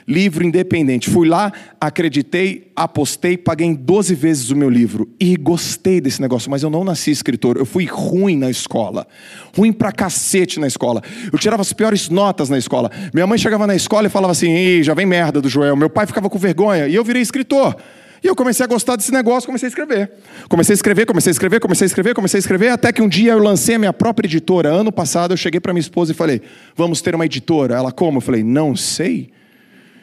livro 0.08 0.44
independente. 0.44 1.10
Fui 1.10 1.28
lá, 1.28 1.52
acreditei, 1.80 2.72
apostei, 2.76 3.38
paguei 3.38 3.68
em 3.68 3.74
12 3.74 4.16
vezes 4.16 4.50
o 4.50 4.56
meu 4.56 4.70
livro. 4.70 5.10
E 5.20 5.36
gostei 5.36 6.02
desse 6.02 6.22
negócio, 6.22 6.50
mas 6.50 6.64
eu 6.64 6.70
não 6.70 6.84
nasci 6.84 7.12
escritor. 7.12 7.58
Eu 7.58 7.66
fui 7.66 7.86
ruim 7.86 8.38
na 8.38 8.50
escola. 8.50 9.08
Ruim 9.56 9.72
pra 9.72 9.92
cacete 9.92 10.60
na 10.60 10.68
escola. 10.68 11.02
Eu 11.32 11.38
tirava 11.40 11.62
as 11.62 11.74
piores 11.74 12.10
notas 12.10 12.50
na 12.50 12.58
escola. 12.58 12.92
Minha 13.14 13.28
mãe 13.28 13.38
chegava 13.38 13.68
na 13.68 13.76
escola 13.76 14.08
e 14.08 14.10
falava 14.10 14.32
assim: 14.32 14.52
Ih, 14.54 14.84
já 14.84 14.94
vem 14.94 15.06
merda 15.06 15.42
do 15.42 15.50
Joel. 15.50 15.76
Meu 15.76 15.90
pai 15.90 16.06
ficava 16.06 16.30
com 16.30 16.38
vergonha. 16.38 16.88
E 16.88 16.96
eu 16.96 17.04
virei 17.04 17.22
escritor. 17.22 17.76
E 18.24 18.28
eu 18.28 18.36
comecei 18.36 18.64
a 18.64 18.68
gostar 18.68 18.96
desse 18.96 19.12
negócio, 19.12 19.48
comecei 19.48 19.66
a 19.66 19.70
escrever. 19.70 20.12
Comecei 20.48 20.74
a 20.74 20.76
escrever, 20.76 21.06
comecei 21.08 21.32
a 21.32 21.34
escrever, 21.34 21.60
comecei 21.60 21.86
a 21.86 21.88
escrever, 21.88 22.14
comecei 22.14 22.38
a 22.38 22.40
escrever, 22.40 22.70
até 22.70 22.94
que 22.94 23.02
um 23.02 23.10
dia 23.10 23.32
eu 23.32 23.40
lancei 23.40 23.76
a 23.76 23.80
minha 23.80 23.94
própria 23.94 24.28
editora. 24.28 24.70
Ano 24.70 24.92
passado 24.92 25.34
eu 25.34 25.38
cheguei 25.38 25.60
para 25.60 25.74
minha 25.74 25.82
esposa 25.82 26.12
e 26.12 26.16
falei: 26.16 26.42
Vamos 26.76 27.02
ter 27.02 27.16
uma 27.16 27.26
editora. 27.26 27.76
Ela, 27.76 27.92
como? 27.92 28.18
Eu 28.18 28.22
falei: 28.22 28.44
Não 28.44 28.76
sei. 28.76 29.32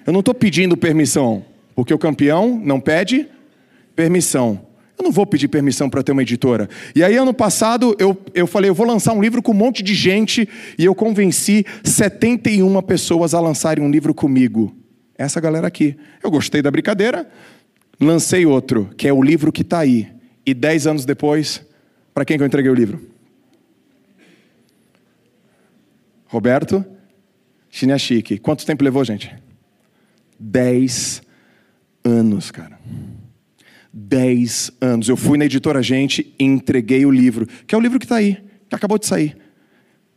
Eu 0.08 0.12
não 0.12 0.20
estou 0.20 0.32
pedindo 0.32 0.74
permissão, 0.74 1.44
porque 1.74 1.92
o 1.92 1.98
campeão 1.98 2.58
não 2.64 2.80
pede 2.80 3.28
permissão. 3.94 4.58
Eu 4.98 5.04
não 5.04 5.12
vou 5.12 5.26
pedir 5.26 5.48
permissão 5.48 5.90
para 5.90 6.02
ter 6.02 6.12
uma 6.12 6.22
editora. 6.22 6.66
E 6.94 7.04
aí, 7.04 7.14
ano 7.14 7.34
passado, 7.34 7.94
eu, 7.98 8.16
eu 8.32 8.46
falei, 8.46 8.70
eu 8.70 8.74
vou 8.74 8.86
lançar 8.86 9.12
um 9.12 9.20
livro 9.20 9.42
com 9.42 9.52
um 9.52 9.54
monte 9.54 9.82
de 9.82 9.92
gente, 9.92 10.48
e 10.78 10.84
eu 10.86 10.94
convenci 10.94 11.62
71 11.84 12.80
pessoas 12.80 13.34
a 13.34 13.40
lançarem 13.40 13.84
um 13.84 13.90
livro 13.90 14.14
comigo. 14.14 14.74
Essa 15.14 15.42
galera 15.42 15.66
aqui. 15.66 15.94
Eu 16.24 16.30
gostei 16.30 16.62
da 16.62 16.70
brincadeira, 16.70 17.30
lancei 18.00 18.46
outro, 18.46 18.88
que 18.96 19.06
é 19.06 19.12
o 19.12 19.22
livro 19.22 19.52
que 19.52 19.60
está 19.60 19.80
aí. 19.80 20.08
E 20.46 20.54
dez 20.54 20.86
anos 20.86 21.04
depois, 21.04 21.62
para 22.14 22.24
quem 22.24 22.38
que 22.38 22.42
eu 22.42 22.46
entreguei 22.46 22.70
o 22.70 22.74
livro? 22.74 22.98
Roberto 26.28 26.82
Chiniachique. 27.68 28.38
Quanto 28.38 28.64
tempo 28.64 28.82
levou, 28.82 29.04
gente? 29.04 29.47
Dez 30.38 31.22
anos, 32.04 32.50
cara. 32.50 32.78
Dez 33.92 34.70
anos. 34.80 35.08
Eu 35.08 35.16
fui 35.16 35.36
na 35.36 35.44
editora 35.44 35.82
Gente 35.82 36.34
e 36.38 36.44
entreguei 36.44 37.04
o 37.04 37.10
livro, 37.10 37.46
que 37.66 37.74
é 37.74 37.78
o 37.78 37.80
livro 37.80 37.98
que 37.98 38.04
está 38.04 38.16
aí, 38.16 38.38
que 38.68 38.74
acabou 38.74 38.98
de 38.98 39.06
sair. 39.06 39.36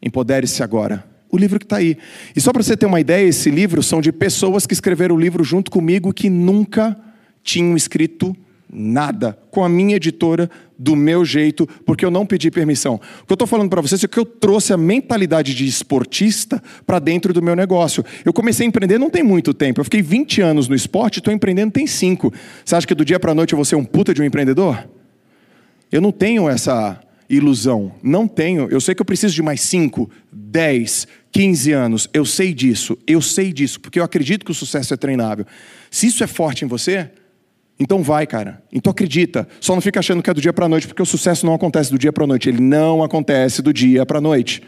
Empodere-se 0.01 0.61
agora. 0.63 1.03
O 1.29 1.37
livro 1.37 1.57
que 1.57 1.65
está 1.65 1.77
aí. 1.77 1.97
E 2.35 2.41
só 2.41 2.51
para 2.51 2.61
você 2.61 2.75
ter 2.75 2.85
uma 2.85 2.99
ideia, 2.99 3.27
esse 3.27 3.49
livro 3.49 3.81
são 3.81 4.01
de 4.01 4.11
pessoas 4.11 4.67
que 4.67 4.73
escreveram 4.73 5.15
o 5.15 5.19
livro 5.19 5.43
junto 5.43 5.71
comigo 5.71 6.13
que 6.13 6.29
nunca 6.29 6.97
tinham 7.41 7.75
escrito 7.75 8.35
nada 8.71 9.37
com 9.51 9.63
a 9.63 9.69
minha 9.69 9.97
editora 9.97 10.49
do 10.77 10.95
meu 10.95 11.25
jeito, 11.25 11.67
porque 11.85 12.05
eu 12.05 12.09
não 12.09 12.25
pedi 12.25 12.49
permissão. 12.49 12.95
O 12.95 13.25
que 13.25 13.31
eu 13.31 13.35
estou 13.35 13.47
falando 13.47 13.69
para 13.69 13.81
vocês 13.81 14.03
é 14.03 14.07
que 14.07 14.17
eu 14.17 14.25
trouxe 14.25 14.73
a 14.73 14.77
mentalidade 14.77 15.53
de 15.53 15.65
esportista 15.65 16.61
para 16.85 16.97
dentro 16.97 17.33
do 17.33 17.41
meu 17.41 17.55
negócio. 17.55 18.03
Eu 18.23 18.33
comecei 18.33 18.65
a 18.65 18.69
empreender 18.69 18.97
não 18.97 19.09
tem 19.09 19.23
muito 19.23 19.53
tempo. 19.53 19.79
Eu 19.79 19.83
fiquei 19.83 20.01
20 20.01 20.41
anos 20.41 20.67
no 20.67 20.75
esporte, 20.75 21.19
estou 21.19 21.33
empreendendo 21.33 21.71
tem 21.71 21.85
5. 21.85 22.33
Você 22.63 22.75
acha 22.75 22.87
que 22.87 22.95
do 22.95 23.05
dia 23.05 23.19
para 23.19 23.31
a 23.31 23.35
noite 23.35 23.53
eu 23.53 23.57
vou 23.57 23.65
ser 23.65 23.75
um 23.75 23.83
puta 23.83 24.13
de 24.13 24.21
um 24.21 24.25
empreendedor? 24.25 24.87
Eu 25.91 26.01
não 26.01 26.11
tenho 26.11 26.49
essa 26.49 26.99
ilusão. 27.29 27.93
Não 28.03 28.27
tenho. 28.27 28.67
Eu 28.69 28.81
sei 28.81 28.93
que 28.93 29.01
eu 29.01 29.05
preciso 29.05 29.33
de 29.33 29.41
mais 29.41 29.61
5, 29.61 30.09
10, 30.31 31.07
15 31.31 31.71
anos. 31.71 32.09
Eu 32.13 32.25
sei 32.25 32.53
disso. 32.53 32.97
Eu 33.07 33.21
sei 33.21 33.53
disso, 33.53 33.79
porque 33.79 33.99
eu 33.99 34.03
acredito 34.03 34.45
que 34.45 34.51
o 34.51 34.55
sucesso 34.55 34.93
é 34.93 34.97
treinável. 34.97 35.45
Se 35.89 36.07
isso 36.07 36.23
é 36.23 36.27
forte 36.27 36.65
em 36.65 36.67
você, 36.67 37.09
então 37.79 38.03
vai, 38.03 38.27
cara. 38.27 38.61
Então 38.71 38.91
acredita. 38.91 39.47
Só 39.59 39.73
não 39.73 39.81
fica 39.81 39.99
achando 39.99 40.21
que 40.21 40.29
é 40.29 40.33
do 40.33 40.41
dia 40.41 40.53
para 40.53 40.67
noite, 40.69 40.87
porque 40.87 41.01
o 41.01 41.05
sucesso 41.05 41.45
não 41.45 41.53
acontece 41.53 41.91
do 41.91 41.97
dia 41.97 42.13
para 42.13 42.27
noite. 42.27 42.47
Ele 42.47 42.61
não 42.61 43.03
acontece 43.03 43.61
do 43.61 43.73
dia 43.73 44.05
para 44.05 44.21
noite. 44.21 44.61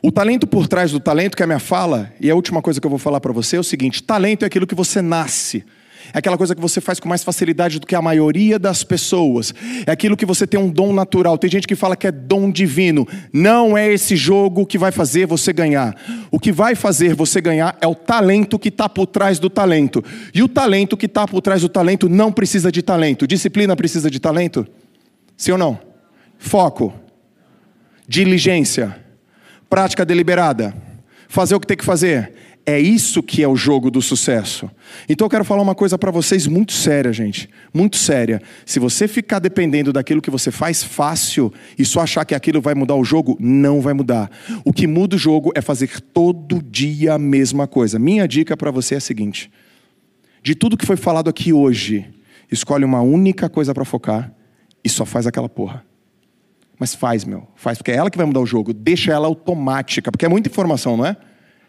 O 0.00 0.12
talento 0.12 0.46
por 0.46 0.68
trás 0.68 0.92
do 0.92 1.00
talento, 1.00 1.36
que 1.36 1.42
é 1.42 1.44
a 1.44 1.46
minha 1.46 1.58
fala, 1.58 2.12
e 2.20 2.30
a 2.30 2.34
última 2.34 2.62
coisa 2.62 2.80
que 2.80 2.86
eu 2.86 2.90
vou 2.90 3.00
falar 3.00 3.20
para 3.20 3.32
você 3.32 3.56
é 3.56 3.60
o 3.60 3.64
seguinte: 3.64 4.02
talento 4.02 4.44
é 4.44 4.46
aquilo 4.46 4.66
que 4.66 4.74
você 4.74 5.02
nasce. 5.02 5.64
É 6.12 6.18
aquela 6.18 6.38
coisa 6.38 6.54
que 6.54 6.60
você 6.60 6.80
faz 6.80 6.98
com 6.98 7.08
mais 7.08 7.22
facilidade 7.22 7.78
do 7.78 7.86
que 7.86 7.94
a 7.94 8.02
maioria 8.02 8.58
das 8.58 8.82
pessoas. 8.82 9.54
É 9.86 9.90
aquilo 9.90 10.16
que 10.16 10.24
você 10.24 10.46
tem 10.46 10.58
um 10.58 10.70
dom 10.70 10.92
natural. 10.92 11.36
Tem 11.36 11.50
gente 11.50 11.66
que 11.66 11.74
fala 11.74 11.96
que 11.96 12.06
é 12.06 12.12
dom 12.12 12.50
divino. 12.50 13.06
Não 13.32 13.76
é 13.76 13.92
esse 13.92 14.16
jogo 14.16 14.64
que 14.66 14.78
vai 14.78 14.90
fazer 14.90 15.26
você 15.26 15.52
ganhar. 15.52 15.94
O 16.30 16.38
que 16.38 16.50
vai 16.50 16.74
fazer 16.74 17.14
você 17.14 17.40
ganhar 17.40 17.76
é 17.80 17.86
o 17.86 17.94
talento 17.94 18.58
que 18.58 18.68
está 18.68 18.88
por 18.88 19.06
trás 19.06 19.38
do 19.38 19.50
talento. 19.50 20.02
E 20.32 20.42
o 20.42 20.48
talento 20.48 20.96
que 20.96 21.06
está 21.06 21.26
por 21.26 21.40
trás 21.40 21.60
do 21.62 21.68
talento 21.68 22.08
não 22.08 22.32
precisa 22.32 22.72
de 22.72 22.82
talento. 22.82 23.26
Disciplina 23.26 23.76
precisa 23.76 24.10
de 24.10 24.18
talento? 24.18 24.66
Sim 25.36 25.52
ou 25.52 25.58
não? 25.58 25.78
Foco. 26.38 26.94
Diligência. 28.06 28.96
Prática 29.68 30.04
deliberada. 30.04 30.74
Fazer 31.28 31.54
o 31.54 31.60
que 31.60 31.66
tem 31.66 31.76
que 31.76 31.84
fazer 31.84 32.37
é 32.68 32.78
isso 32.78 33.22
que 33.22 33.42
é 33.42 33.48
o 33.48 33.56
jogo 33.56 33.90
do 33.90 34.02
sucesso. 34.02 34.70
Então 35.08 35.24
eu 35.24 35.30
quero 35.30 35.42
falar 35.42 35.62
uma 35.62 35.74
coisa 35.74 35.96
para 35.96 36.10
vocês 36.10 36.46
muito 36.46 36.74
séria, 36.74 37.10
gente. 37.14 37.48
Muito 37.72 37.96
séria. 37.96 38.42
Se 38.66 38.78
você 38.78 39.08
ficar 39.08 39.38
dependendo 39.38 39.90
daquilo 39.90 40.20
que 40.20 40.30
você 40.30 40.50
faz 40.50 40.84
fácil 40.84 41.50
e 41.78 41.84
só 41.86 42.00
achar 42.00 42.26
que 42.26 42.34
aquilo 42.34 42.60
vai 42.60 42.74
mudar 42.74 42.94
o 42.94 43.02
jogo, 43.02 43.38
não 43.40 43.80
vai 43.80 43.94
mudar. 43.94 44.30
O 44.66 44.72
que 44.74 44.86
muda 44.86 45.16
o 45.16 45.18
jogo 45.18 45.50
é 45.54 45.62
fazer 45.62 45.98
todo 46.12 46.62
dia 46.62 47.14
a 47.14 47.18
mesma 47.18 47.66
coisa. 47.66 47.98
Minha 47.98 48.28
dica 48.28 48.54
para 48.54 48.70
você 48.70 48.96
é 48.96 48.98
a 48.98 49.00
seguinte: 49.00 49.50
de 50.42 50.54
tudo 50.54 50.76
que 50.76 50.84
foi 50.84 50.98
falado 50.98 51.30
aqui 51.30 51.54
hoje, 51.54 52.04
escolhe 52.52 52.84
uma 52.84 53.00
única 53.00 53.48
coisa 53.48 53.72
para 53.72 53.86
focar 53.86 54.30
e 54.84 54.90
só 54.90 55.06
faz 55.06 55.26
aquela 55.26 55.48
porra. 55.48 55.82
Mas 56.78 56.94
faz, 56.94 57.24
meu. 57.24 57.48
Faz, 57.56 57.78
porque 57.78 57.92
é 57.92 57.94
ela 57.94 58.10
que 58.10 58.18
vai 58.18 58.26
mudar 58.26 58.40
o 58.40 58.46
jogo. 58.46 58.74
Deixa 58.74 59.10
ela 59.10 59.26
automática, 59.26 60.12
porque 60.12 60.26
é 60.26 60.28
muita 60.28 60.50
informação, 60.50 60.98
não 60.98 61.06
é? 61.06 61.16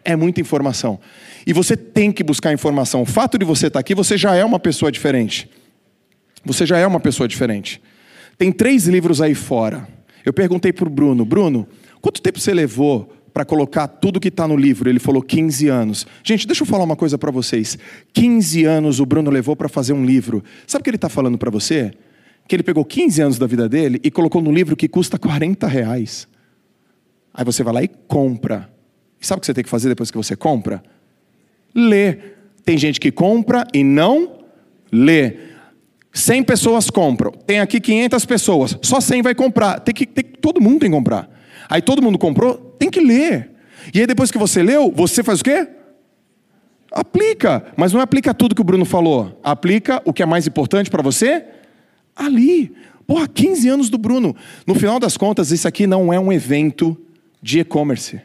É 0.04 0.16
muita 0.16 0.40
informação. 0.40 0.98
E 1.46 1.52
você 1.52 1.76
tem 1.76 2.10
que 2.10 2.22
buscar 2.22 2.52
informação. 2.52 3.02
O 3.02 3.06
fato 3.06 3.38
de 3.38 3.44
você 3.44 3.66
estar 3.66 3.80
aqui, 3.80 3.94
você 3.94 4.16
já 4.16 4.34
é 4.34 4.44
uma 4.44 4.58
pessoa 4.58 4.90
diferente. 4.90 5.48
Você 6.44 6.64
já 6.64 6.78
é 6.78 6.86
uma 6.86 7.00
pessoa 7.00 7.28
diferente. 7.28 7.82
Tem 8.38 8.50
três 8.50 8.86
livros 8.86 9.20
aí 9.20 9.34
fora. 9.34 9.86
Eu 10.24 10.32
perguntei 10.32 10.72
para 10.72 10.86
o 10.86 10.90
Bruno: 10.90 11.24
Bruno, 11.24 11.66
quanto 12.00 12.22
tempo 12.22 12.40
você 12.40 12.54
levou 12.54 13.12
para 13.32 13.44
colocar 13.44 13.86
tudo 13.86 14.20
que 14.20 14.28
está 14.28 14.48
no 14.48 14.56
livro? 14.56 14.88
Ele 14.88 14.98
falou 14.98 15.22
15 15.22 15.68
anos. 15.68 16.06
Gente, 16.24 16.46
deixa 16.46 16.62
eu 16.62 16.66
falar 16.66 16.84
uma 16.84 16.96
coisa 16.96 17.18
para 17.18 17.30
vocês. 17.30 17.78
15 18.12 18.64
anos 18.64 19.00
o 19.00 19.06
Bruno 19.06 19.30
levou 19.30 19.54
para 19.54 19.68
fazer 19.68 19.92
um 19.92 20.04
livro. 20.04 20.42
Sabe 20.66 20.80
o 20.80 20.84
que 20.84 20.90
ele 20.90 20.96
está 20.96 21.08
falando 21.08 21.36
para 21.36 21.50
você? 21.50 21.92
Que 22.48 22.56
ele 22.56 22.62
pegou 22.62 22.84
15 22.84 23.22
anos 23.22 23.38
da 23.38 23.46
vida 23.46 23.68
dele 23.68 24.00
e 24.02 24.10
colocou 24.10 24.40
num 24.42 24.52
livro 24.52 24.74
que 24.74 24.88
custa 24.88 25.18
40 25.18 25.66
reais. 25.66 26.26
Aí 27.32 27.44
você 27.44 27.62
vai 27.62 27.74
lá 27.74 27.82
e 27.82 27.88
compra. 27.88 28.68
E 29.20 29.26
sabe 29.26 29.38
o 29.38 29.40
que 29.40 29.46
você 29.46 29.54
tem 29.54 29.64
que 29.64 29.70
fazer 29.70 29.88
depois 29.88 30.10
que 30.10 30.16
você 30.16 30.34
compra? 30.34 30.82
Lê. 31.74 32.18
Tem 32.64 32.78
gente 32.78 32.98
que 32.98 33.10
compra 33.10 33.66
e 33.74 33.84
não 33.84 34.44
lê. 34.90 35.36
100 36.12 36.42
pessoas 36.42 36.90
compram. 36.90 37.30
Tem 37.30 37.60
aqui 37.60 37.80
500 37.80 38.24
pessoas. 38.24 38.78
Só 38.82 39.00
100 39.00 39.22
vai 39.22 39.34
comprar. 39.34 39.80
Tem 39.80 39.94
que, 39.94 40.06
tem, 40.06 40.24
todo 40.24 40.60
mundo 40.60 40.80
tem 40.80 40.90
que 40.90 40.96
comprar. 40.96 41.28
Aí 41.68 41.80
todo 41.80 42.02
mundo 42.02 42.18
comprou, 42.18 42.54
tem 42.78 42.90
que 42.90 43.00
ler. 43.00 43.50
E 43.94 44.00
aí 44.00 44.06
depois 44.06 44.30
que 44.30 44.38
você 44.38 44.62
leu, 44.62 44.90
você 44.90 45.22
faz 45.22 45.40
o 45.40 45.44
quê? 45.44 45.68
Aplica. 46.90 47.64
Mas 47.76 47.92
não 47.92 48.00
aplica 48.00 48.34
tudo 48.34 48.54
que 48.54 48.60
o 48.60 48.64
Bruno 48.64 48.84
falou. 48.84 49.38
Aplica 49.42 50.02
o 50.04 50.12
que 50.12 50.22
é 50.22 50.26
mais 50.26 50.46
importante 50.46 50.90
para 50.90 51.02
você 51.02 51.44
ali. 52.16 52.74
Porra, 53.06 53.28
15 53.28 53.68
anos 53.68 53.90
do 53.90 53.98
Bruno. 53.98 54.34
No 54.66 54.74
final 54.74 54.98
das 54.98 55.16
contas, 55.16 55.50
isso 55.50 55.66
aqui 55.66 55.86
não 55.86 56.12
é 56.12 56.18
um 56.18 56.32
evento 56.32 56.96
de 57.42 57.60
e-commerce. 57.60 58.20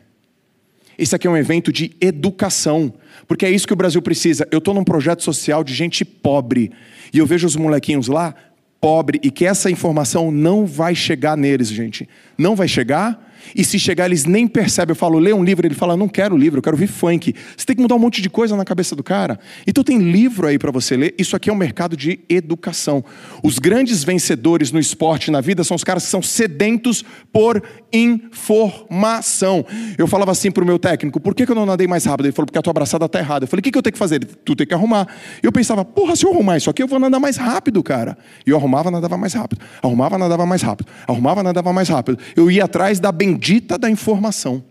Isso 0.98 1.16
aqui 1.16 1.28
é 1.28 1.30
um 1.30 1.38
evento 1.38 1.72
de 1.72 1.96
educação, 2.00 2.94
porque 3.28 3.46
é 3.46 3.52
isso 3.52 3.68
que 3.68 3.74
o 3.74 3.78
Brasil 3.78 4.02
precisa. 4.02 4.48
Eu 4.52 4.60
estou 4.60 4.74
num 4.74 4.84
projeto 4.84 5.24
social 5.24 5.64
de 5.64 5.74
gente 5.74 6.06
pobre 6.06 6.72
e 7.14 7.18
eu 7.18 7.26
vejo 7.26 7.46
os 7.46 7.56
molequinhos 7.56 8.08
lá 8.08 8.34
pobre 8.80 9.20
e 9.24 9.32
que 9.32 9.46
essa 9.46 9.70
informação 9.72 10.32
não 10.32 10.66
vai 10.66 10.94
chegar 10.94 11.36
neles, 11.36 11.70
gente. 11.70 12.08
Não 12.38 12.56
vai 12.56 12.68
chegar 12.68 13.34
e 13.54 13.64
se 13.64 13.78
chegar, 13.78 14.06
eles 14.06 14.26
nem 14.26 14.48
percebem. 14.48 14.92
Eu 14.92 14.96
falo, 14.96 15.20
lê 15.20 15.34
um 15.34 15.44
livro, 15.44 15.68
ele 15.68 15.76
fala, 15.76 15.98
não 15.98 16.08
quero 16.08 16.38
livro, 16.38 16.60
eu 16.60 16.64
quero 16.64 16.76
ouvir 16.76 16.88
funk. 16.88 17.34
Você 17.56 17.66
tem 17.66 17.76
que 17.76 17.82
mudar 17.82 17.96
um 17.96 18.00
monte 18.00 18.22
de 18.22 18.30
coisa 18.30 18.56
na 18.56 18.64
cabeça 18.66 18.96
do 18.96 19.04
cara. 19.04 19.40
Então 19.68 19.84
tem 19.84 19.98
livro 19.98 20.48
aí 20.48 20.58
para 20.58 20.72
você 20.72 20.96
ler. 20.96 21.16
Isso 21.18 21.36
aqui 21.36 21.50
é 21.50 21.54
um 21.54 21.58
mercado 21.58 21.98
de 21.98 22.20
educação. 22.30 23.04
Os 23.44 23.60
grandes 23.60 24.04
vencedores 24.04 24.72
no 24.72 24.80
esporte 24.80 25.30
na 25.30 25.42
vida 25.42 25.64
são 25.64 25.76
os 25.76 25.84
caras 25.84 26.04
que 26.06 26.10
são 26.10 26.22
sedentos 26.22 27.04
por 27.32 27.62
informação. 27.92 29.66
Eu 29.98 30.08
falava 30.08 30.32
assim 30.32 30.52
pro 30.52 30.66
meu 30.66 30.80
técnico, 30.80 31.20
por 31.20 31.36
que, 31.36 31.50
eu 31.50 31.56
não 31.56 31.66
nadei 31.66 31.88
mais 31.88 32.06
rápido? 32.06 32.26
Ele 32.26 32.34
falou, 32.34 32.48
porque 32.48 32.60
a 32.60 32.62
tua 32.62 32.72
abraçada 32.72 33.08
tá 33.08 33.20
errada. 33.20 33.46
Eu 33.46 33.48
falei, 33.48 33.62
o 33.62 33.64
que, 33.64 33.72
que 33.72 33.78
eu 33.78 33.84
tenho 33.84 33.94
que 33.94 34.00
fazer? 34.00 34.24
Tu 34.24 34.56
tem 34.56 34.68
que 34.68 34.74
arrumar. 34.74 35.08
Eu 35.42 35.52
pensava, 35.52 35.86
porra, 35.86 36.16
se 36.16 36.26
eu 36.26 36.32
arrumar 36.32 36.58
isso 36.58 36.70
aqui, 36.70 36.82
eu 36.82 36.88
vou 36.88 37.00
nadar 37.00 37.20
mais 37.20 37.38
rápido, 37.38 37.82
cara. 37.84 38.18
E 38.46 38.50
eu 38.50 38.58
arrumava, 38.58 38.90
nadava 38.90 39.18
mais 39.18 39.34
rápido. 39.34 39.62
Arrumava, 39.82 40.18
nadava 40.18 40.46
mais 40.46 40.62
rápido. 40.62 40.88
Arrumava, 41.08 41.44
nadava 41.44 41.74
mais 41.74 41.90
rápido. 41.90 42.18
Eu 42.36 42.50
ia 42.50 42.66
atrás 42.66 43.00
da 43.00 43.12
bendita 43.12 43.35
bendita 43.36 43.78
da 43.78 43.90
informação. 43.90 44.64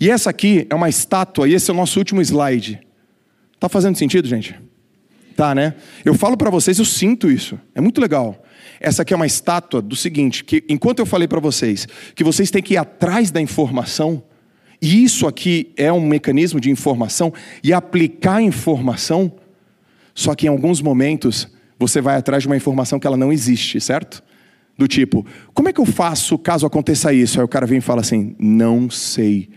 E 0.00 0.10
essa 0.10 0.30
aqui 0.30 0.66
é 0.68 0.74
uma 0.74 0.88
estátua, 0.88 1.48
e 1.48 1.54
esse 1.54 1.70
é 1.70 1.74
o 1.74 1.76
nosso 1.76 1.98
último 1.98 2.20
slide. 2.20 2.80
Tá 3.60 3.68
fazendo 3.68 3.96
sentido, 3.96 4.26
gente? 4.26 4.54
Tá, 5.36 5.54
né? 5.54 5.74
Eu 6.04 6.14
falo 6.14 6.36
para 6.36 6.50
vocês, 6.50 6.78
eu 6.78 6.84
sinto 6.84 7.30
isso. 7.30 7.58
É 7.74 7.80
muito 7.80 8.00
legal. 8.00 8.42
Essa 8.80 9.02
aqui 9.02 9.12
é 9.12 9.16
uma 9.16 9.26
estátua 9.26 9.80
do 9.80 9.94
seguinte, 9.94 10.44
que 10.44 10.64
enquanto 10.68 10.98
eu 10.98 11.06
falei 11.06 11.28
para 11.28 11.40
vocês 11.40 11.86
que 12.14 12.24
vocês 12.24 12.50
têm 12.50 12.62
que 12.62 12.74
ir 12.74 12.78
atrás 12.78 13.30
da 13.30 13.40
informação, 13.40 14.22
e 14.80 15.02
isso 15.02 15.26
aqui 15.26 15.72
é 15.76 15.90
um 15.90 16.00
mecanismo 16.00 16.60
de 16.60 16.70
informação 16.70 17.32
e 17.62 17.72
aplicar 17.72 18.42
informação, 18.42 19.32
só 20.14 20.34
que 20.34 20.46
em 20.46 20.50
alguns 20.50 20.82
momentos 20.82 21.48
você 21.78 22.00
vai 22.00 22.16
atrás 22.16 22.42
de 22.42 22.48
uma 22.48 22.56
informação 22.56 22.98
que 22.98 23.06
ela 23.06 23.16
não 23.16 23.32
existe, 23.32 23.80
certo? 23.80 24.22
Do 24.78 24.86
tipo, 24.86 25.24
como 25.54 25.68
é 25.68 25.72
que 25.72 25.80
eu 25.80 25.86
faço 25.86 26.36
caso 26.38 26.66
aconteça 26.66 27.12
isso? 27.12 27.40
Aí 27.40 27.44
o 27.44 27.48
cara 27.48 27.66
vem 27.66 27.78
e 27.78 27.82
fala 27.82 28.02
assim: 28.02 28.36
não 28.38 28.90
sei. 28.90 29.48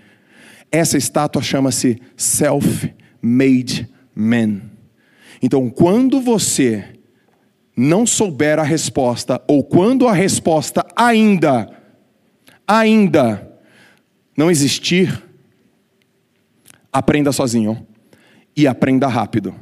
Essa 0.72 0.98
estátua 0.98 1.42
chama-se 1.42 2.00
Self-Made 2.16 3.90
Man. 4.16 4.62
Então, 5.42 5.70
quando 5.70 6.22
você 6.22 6.86
não 7.76 8.06
souber 8.06 8.60
a 8.60 8.64
resposta, 8.64 9.42
ou 9.48 9.64
quando 9.64 10.08
a 10.08 10.14
resposta 10.14 10.86
ainda, 10.96 11.70
ainda 12.68 13.50
não 14.38 14.52
existir, 14.52 15.24
aprenda 16.92 17.32
sozinho 17.32 17.88
e 18.56 18.68
aprenda 18.68 19.08
rápido. 19.08 19.56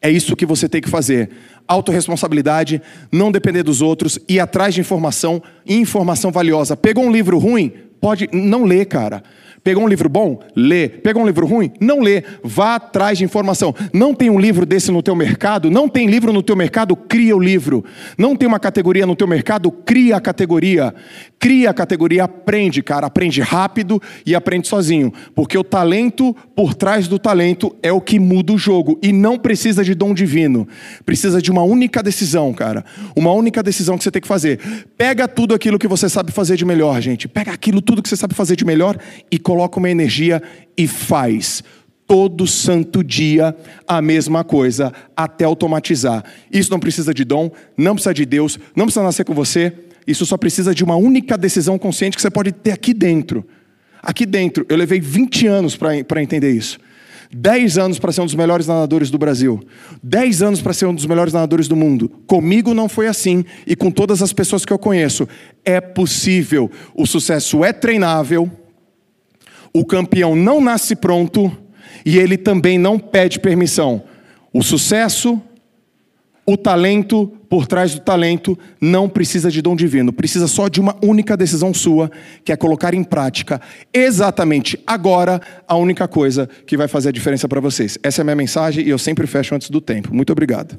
É 0.00 0.10
isso 0.10 0.34
que 0.34 0.46
você 0.46 0.68
tem 0.68 0.80
que 0.80 0.88
fazer 0.88 1.30
autorresponsabilidade, 1.70 2.82
não 3.12 3.30
depender 3.30 3.62
dos 3.62 3.80
outros, 3.80 4.18
ir 4.28 4.40
atrás 4.40 4.74
de 4.74 4.80
informação, 4.80 5.40
informação 5.64 6.32
valiosa. 6.32 6.76
Pegou 6.76 7.04
um 7.04 7.12
livro 7.12 7.38
ruim? 7.38 7.72
Pode 8.00 8.28
não 8.32 8.64
ler, 8.64 8.86
cara. 8.86 9.22
Pegou 9.62 9.84
um 9.84 9.88
livro 9.88 10.08
bom? 10.08 10.40
Lê. 10.56 10.88
Pegou 10.88 11.22
um 11.22 11.26
livro 11.26 11.46
ruim? 11.46 11.70
Não 11.80 12.00
lê. 12.00 12.22
Vá 12.42 12.76
atrás 12.76 13.18
de 13.18 13.24
informação. 13.24 13.74
Não 13.92 14.14
tem 14.14 14.30
um 14.30 14.38
livro 14.38 14.64
desse 14.64 14.90
no 14.90 15.02
teu 15.02 15.14
mercado? 15.14 15.70
Não 15.70 15.88
tem 15.88 16.06
livro 16.06 16.32
no 16.32 16.42
teu 16.42 16.56
mercado? 16.56 16.96
Cria 16.96 17.36
o 17.36 17.40
livro. 17.40 17.84
Não 18.16 18.34
tem 18.34 18.48
uma 18.48 18.58
categoria 18.58 19.06
no 19.06 19.14
teu 19.14 19.26
mercado? 19.26 19.70
Cria 19.70 20.16
a 20.16 20.20
categoria. 20.20 20.94
Cria 21.38 21.70
a 21.70 21.74
categoria, 21.74 22.24
aprende, 22.24 22.82
cara. 22.82 23.06
Aprende 23.06 23.40
rápido 23.42 24.00
e 24.24 24.34
aprende 24.34 24.66
sozinho. 24.66 25.12
Porque 25.34 25.58
o 25.58 25.64
talento 25.64 26.34
por 26.56 26.74
trás 26.74 27.06
do 27.06 27.18
talento 27.18 27.76
é 27.82 27.92
o 27.92 28.00
que 28.00 28.18
muda 28.18 28.52
o 28.54 28.58
jogo. 28.58 28.98
E 29.02 29.12
não 29.12 29.38
precisa 29.38 29.84
de 29.84 29.94
dom 29.94 30.14
divino. 30.14 30.66
Precisa 31.04 31.40
de 31.42 31.50
uma 31.50 31.62
única 31.62 32.02
decisão, 32.02 32.52
cara. 32.54 32.82
Uma 33.14 33.32
única 33.32 33.62
decisão 33.62 33.98
que 33.98 34.04
você 34.04 34.10
tem 34.10 34.22
que 34.22 34.28
fazer. 34.28 34.58
Pega 34.96 35.28
tudo 35.28 35.54
aquilo 35.54 35.78
que 35.78 35.88
você 35.88 36.08
sabe 36.08 36.32
fazer 36.32 36.56
de 36.56 36.64
melhor, 36.64 37.00
gente. 37.00 37.28
Pega 37.28 37.52
aquilo 37.52 37.82
tudo 37.82 38.02
que 38.02 38.08
você 38.08 38.16
sabe 38.16 38.34
fazer 38.34 38.56
de 38.56 38.64
melhor 38.64 38.96
e 39.30 39.38
coloca 39.50 39.80
uma 39.80 39.90
energia 39.90 40.40
e 40.76 40.86
faz 40.86 41.64
todo 42.06 42.46
santo 42.46 43.02
dia 43.02 43.52
a 43.84 44.00
mesma 44.00 44.44
coisa, 44.44 44.92
até 45.16 45.44
automatizar. 45.44 46.24
Isso 46.52 46.70
não 46.70 46.78
precisa 46.78 47.12
de 47.12 47.24
dom, 47.24 47.50
não 47.76 47.94
precisa 47.94 48.14
de 48.14 48.24
Deus, 48.24 48.60
não 48.76 48.84
precisa 48.84 49.02
nascer 49.02 49.24
com 49.24 49.34
você, 49.34 49.72
isso 50.06 50.24
só 50.24 50.36
precisa 50.36 50.72
de 50.72 50.84
uma 50.84 50.94
única 50.94 51.36
decisão 51.36 51.76
consciente 51.80 52.16
que 52.16 52.22
você 52.22 52.30
pode 52.30 52.52
ter 52.52 52.70
aqui 52.70 52.94
dentro. 52.94 53.44
Aqui 54.00 54.24
dentro, 54.24 54.64
eu 54.68 54.76
levei 54.76 55.00
20 55.00 55.48
anos 55.48 55.76
para 55.76 56.22
entender 56.22 56.52
isso. 56.52 56.78
10 57.32 57.76
anos 57.76 57.98
para 57.98 58.12
ser 58.12 58.20
um 58.20 58.26
dos 58.26 58.36
melhores 58.36 58.68
nadadores 58.68 59.10
do 59.10 59.18
Brasil. 59.18 59.60
10 60.00 60.42
anos 60.42 60.62
para 60.62 60.72
ser 60.72 60.86
um 60.86 60.94
dos 60.94 61.06
melhores 61.06 61.32
nadadores 61.32 61.66
do 61.66 61.74
mundo. 61.74 62.08
Comigo 62.24 62.72
não 62.72 62.88
foi 62.88 63.08
assim 63.08 63.44
e 63.66 63.74
com 63.74 63.90
todas 63.90 64.22
as 64.22 64.32
pessoas 64.32 64.64
que 64.64 64.72
eu 64.72 64.78
conheço. 64.78 65.28
É 65.64 65.80
possível. 65.80 66.70
O 66.94 67.04
sucesso 67.04 67.64
é 67.64 67.72
treinável. 67.72 68.48
O 69.72 69.84
campeão 69.84 70.34
não 70.34 70.60
nasce 70.60 70.96
pronto 70.96 71.50
e 72.04 72.18
ele 72.18 72.36
também 72.36 72.78
não 72.78 72.98
pede 72.98 73.38
permissão. 73.38 74.02
O 74.52 74.62
sucesso, 74.62 75.40
o 76.44 76.56
talento 76.56 77.32
por 77.48 77.66
trás 77.66 77.94
do 77.94 78.00
talento 78.00 78.58
não 78.80 79.08
precisa 79.08 79.50
de 79.50 79.60
dom 79.60 79.74
divino, 79.74 80.12
precisa 80.12 80.46
só 80.46 80.68
de 80.68 80.80
uma 80.80 80.96
única 81.02 81.36
decisão 81.36 81.74
sua, 81.74 82.10
que 82.44 82.52
é 82.52 82.56
colocar 82.56 82.94
em 82.94 83.02
prática 83.02 83.60
exatamente 83.92 84.78
agora 84.86 85.40
a 85.66 85.76
única 85.76 86.06
coisa 86.06 86.48
que 86.66 86.76
vai 86.76 86.86
fazer 86.86 87.08
a 87.08 87.12
diferença 87.12 87.48
para 87.48 87.60
vocês. 87.60 87.98
Essa 88.02 88.20
é 88.20 88.22
a 88.22 88.24
minha 88.24 88.36
mensagem 88.36 88.84
e 88.84 88.90
eu 88.90 88.98
sempre 88.98 89.26
fecho 89.26 89.54
antes 89.54 89.68
do 89.68 89.80
tempo. 89.80 90.14
Muito 90.14 90.30
obrigado. 90.30 90.78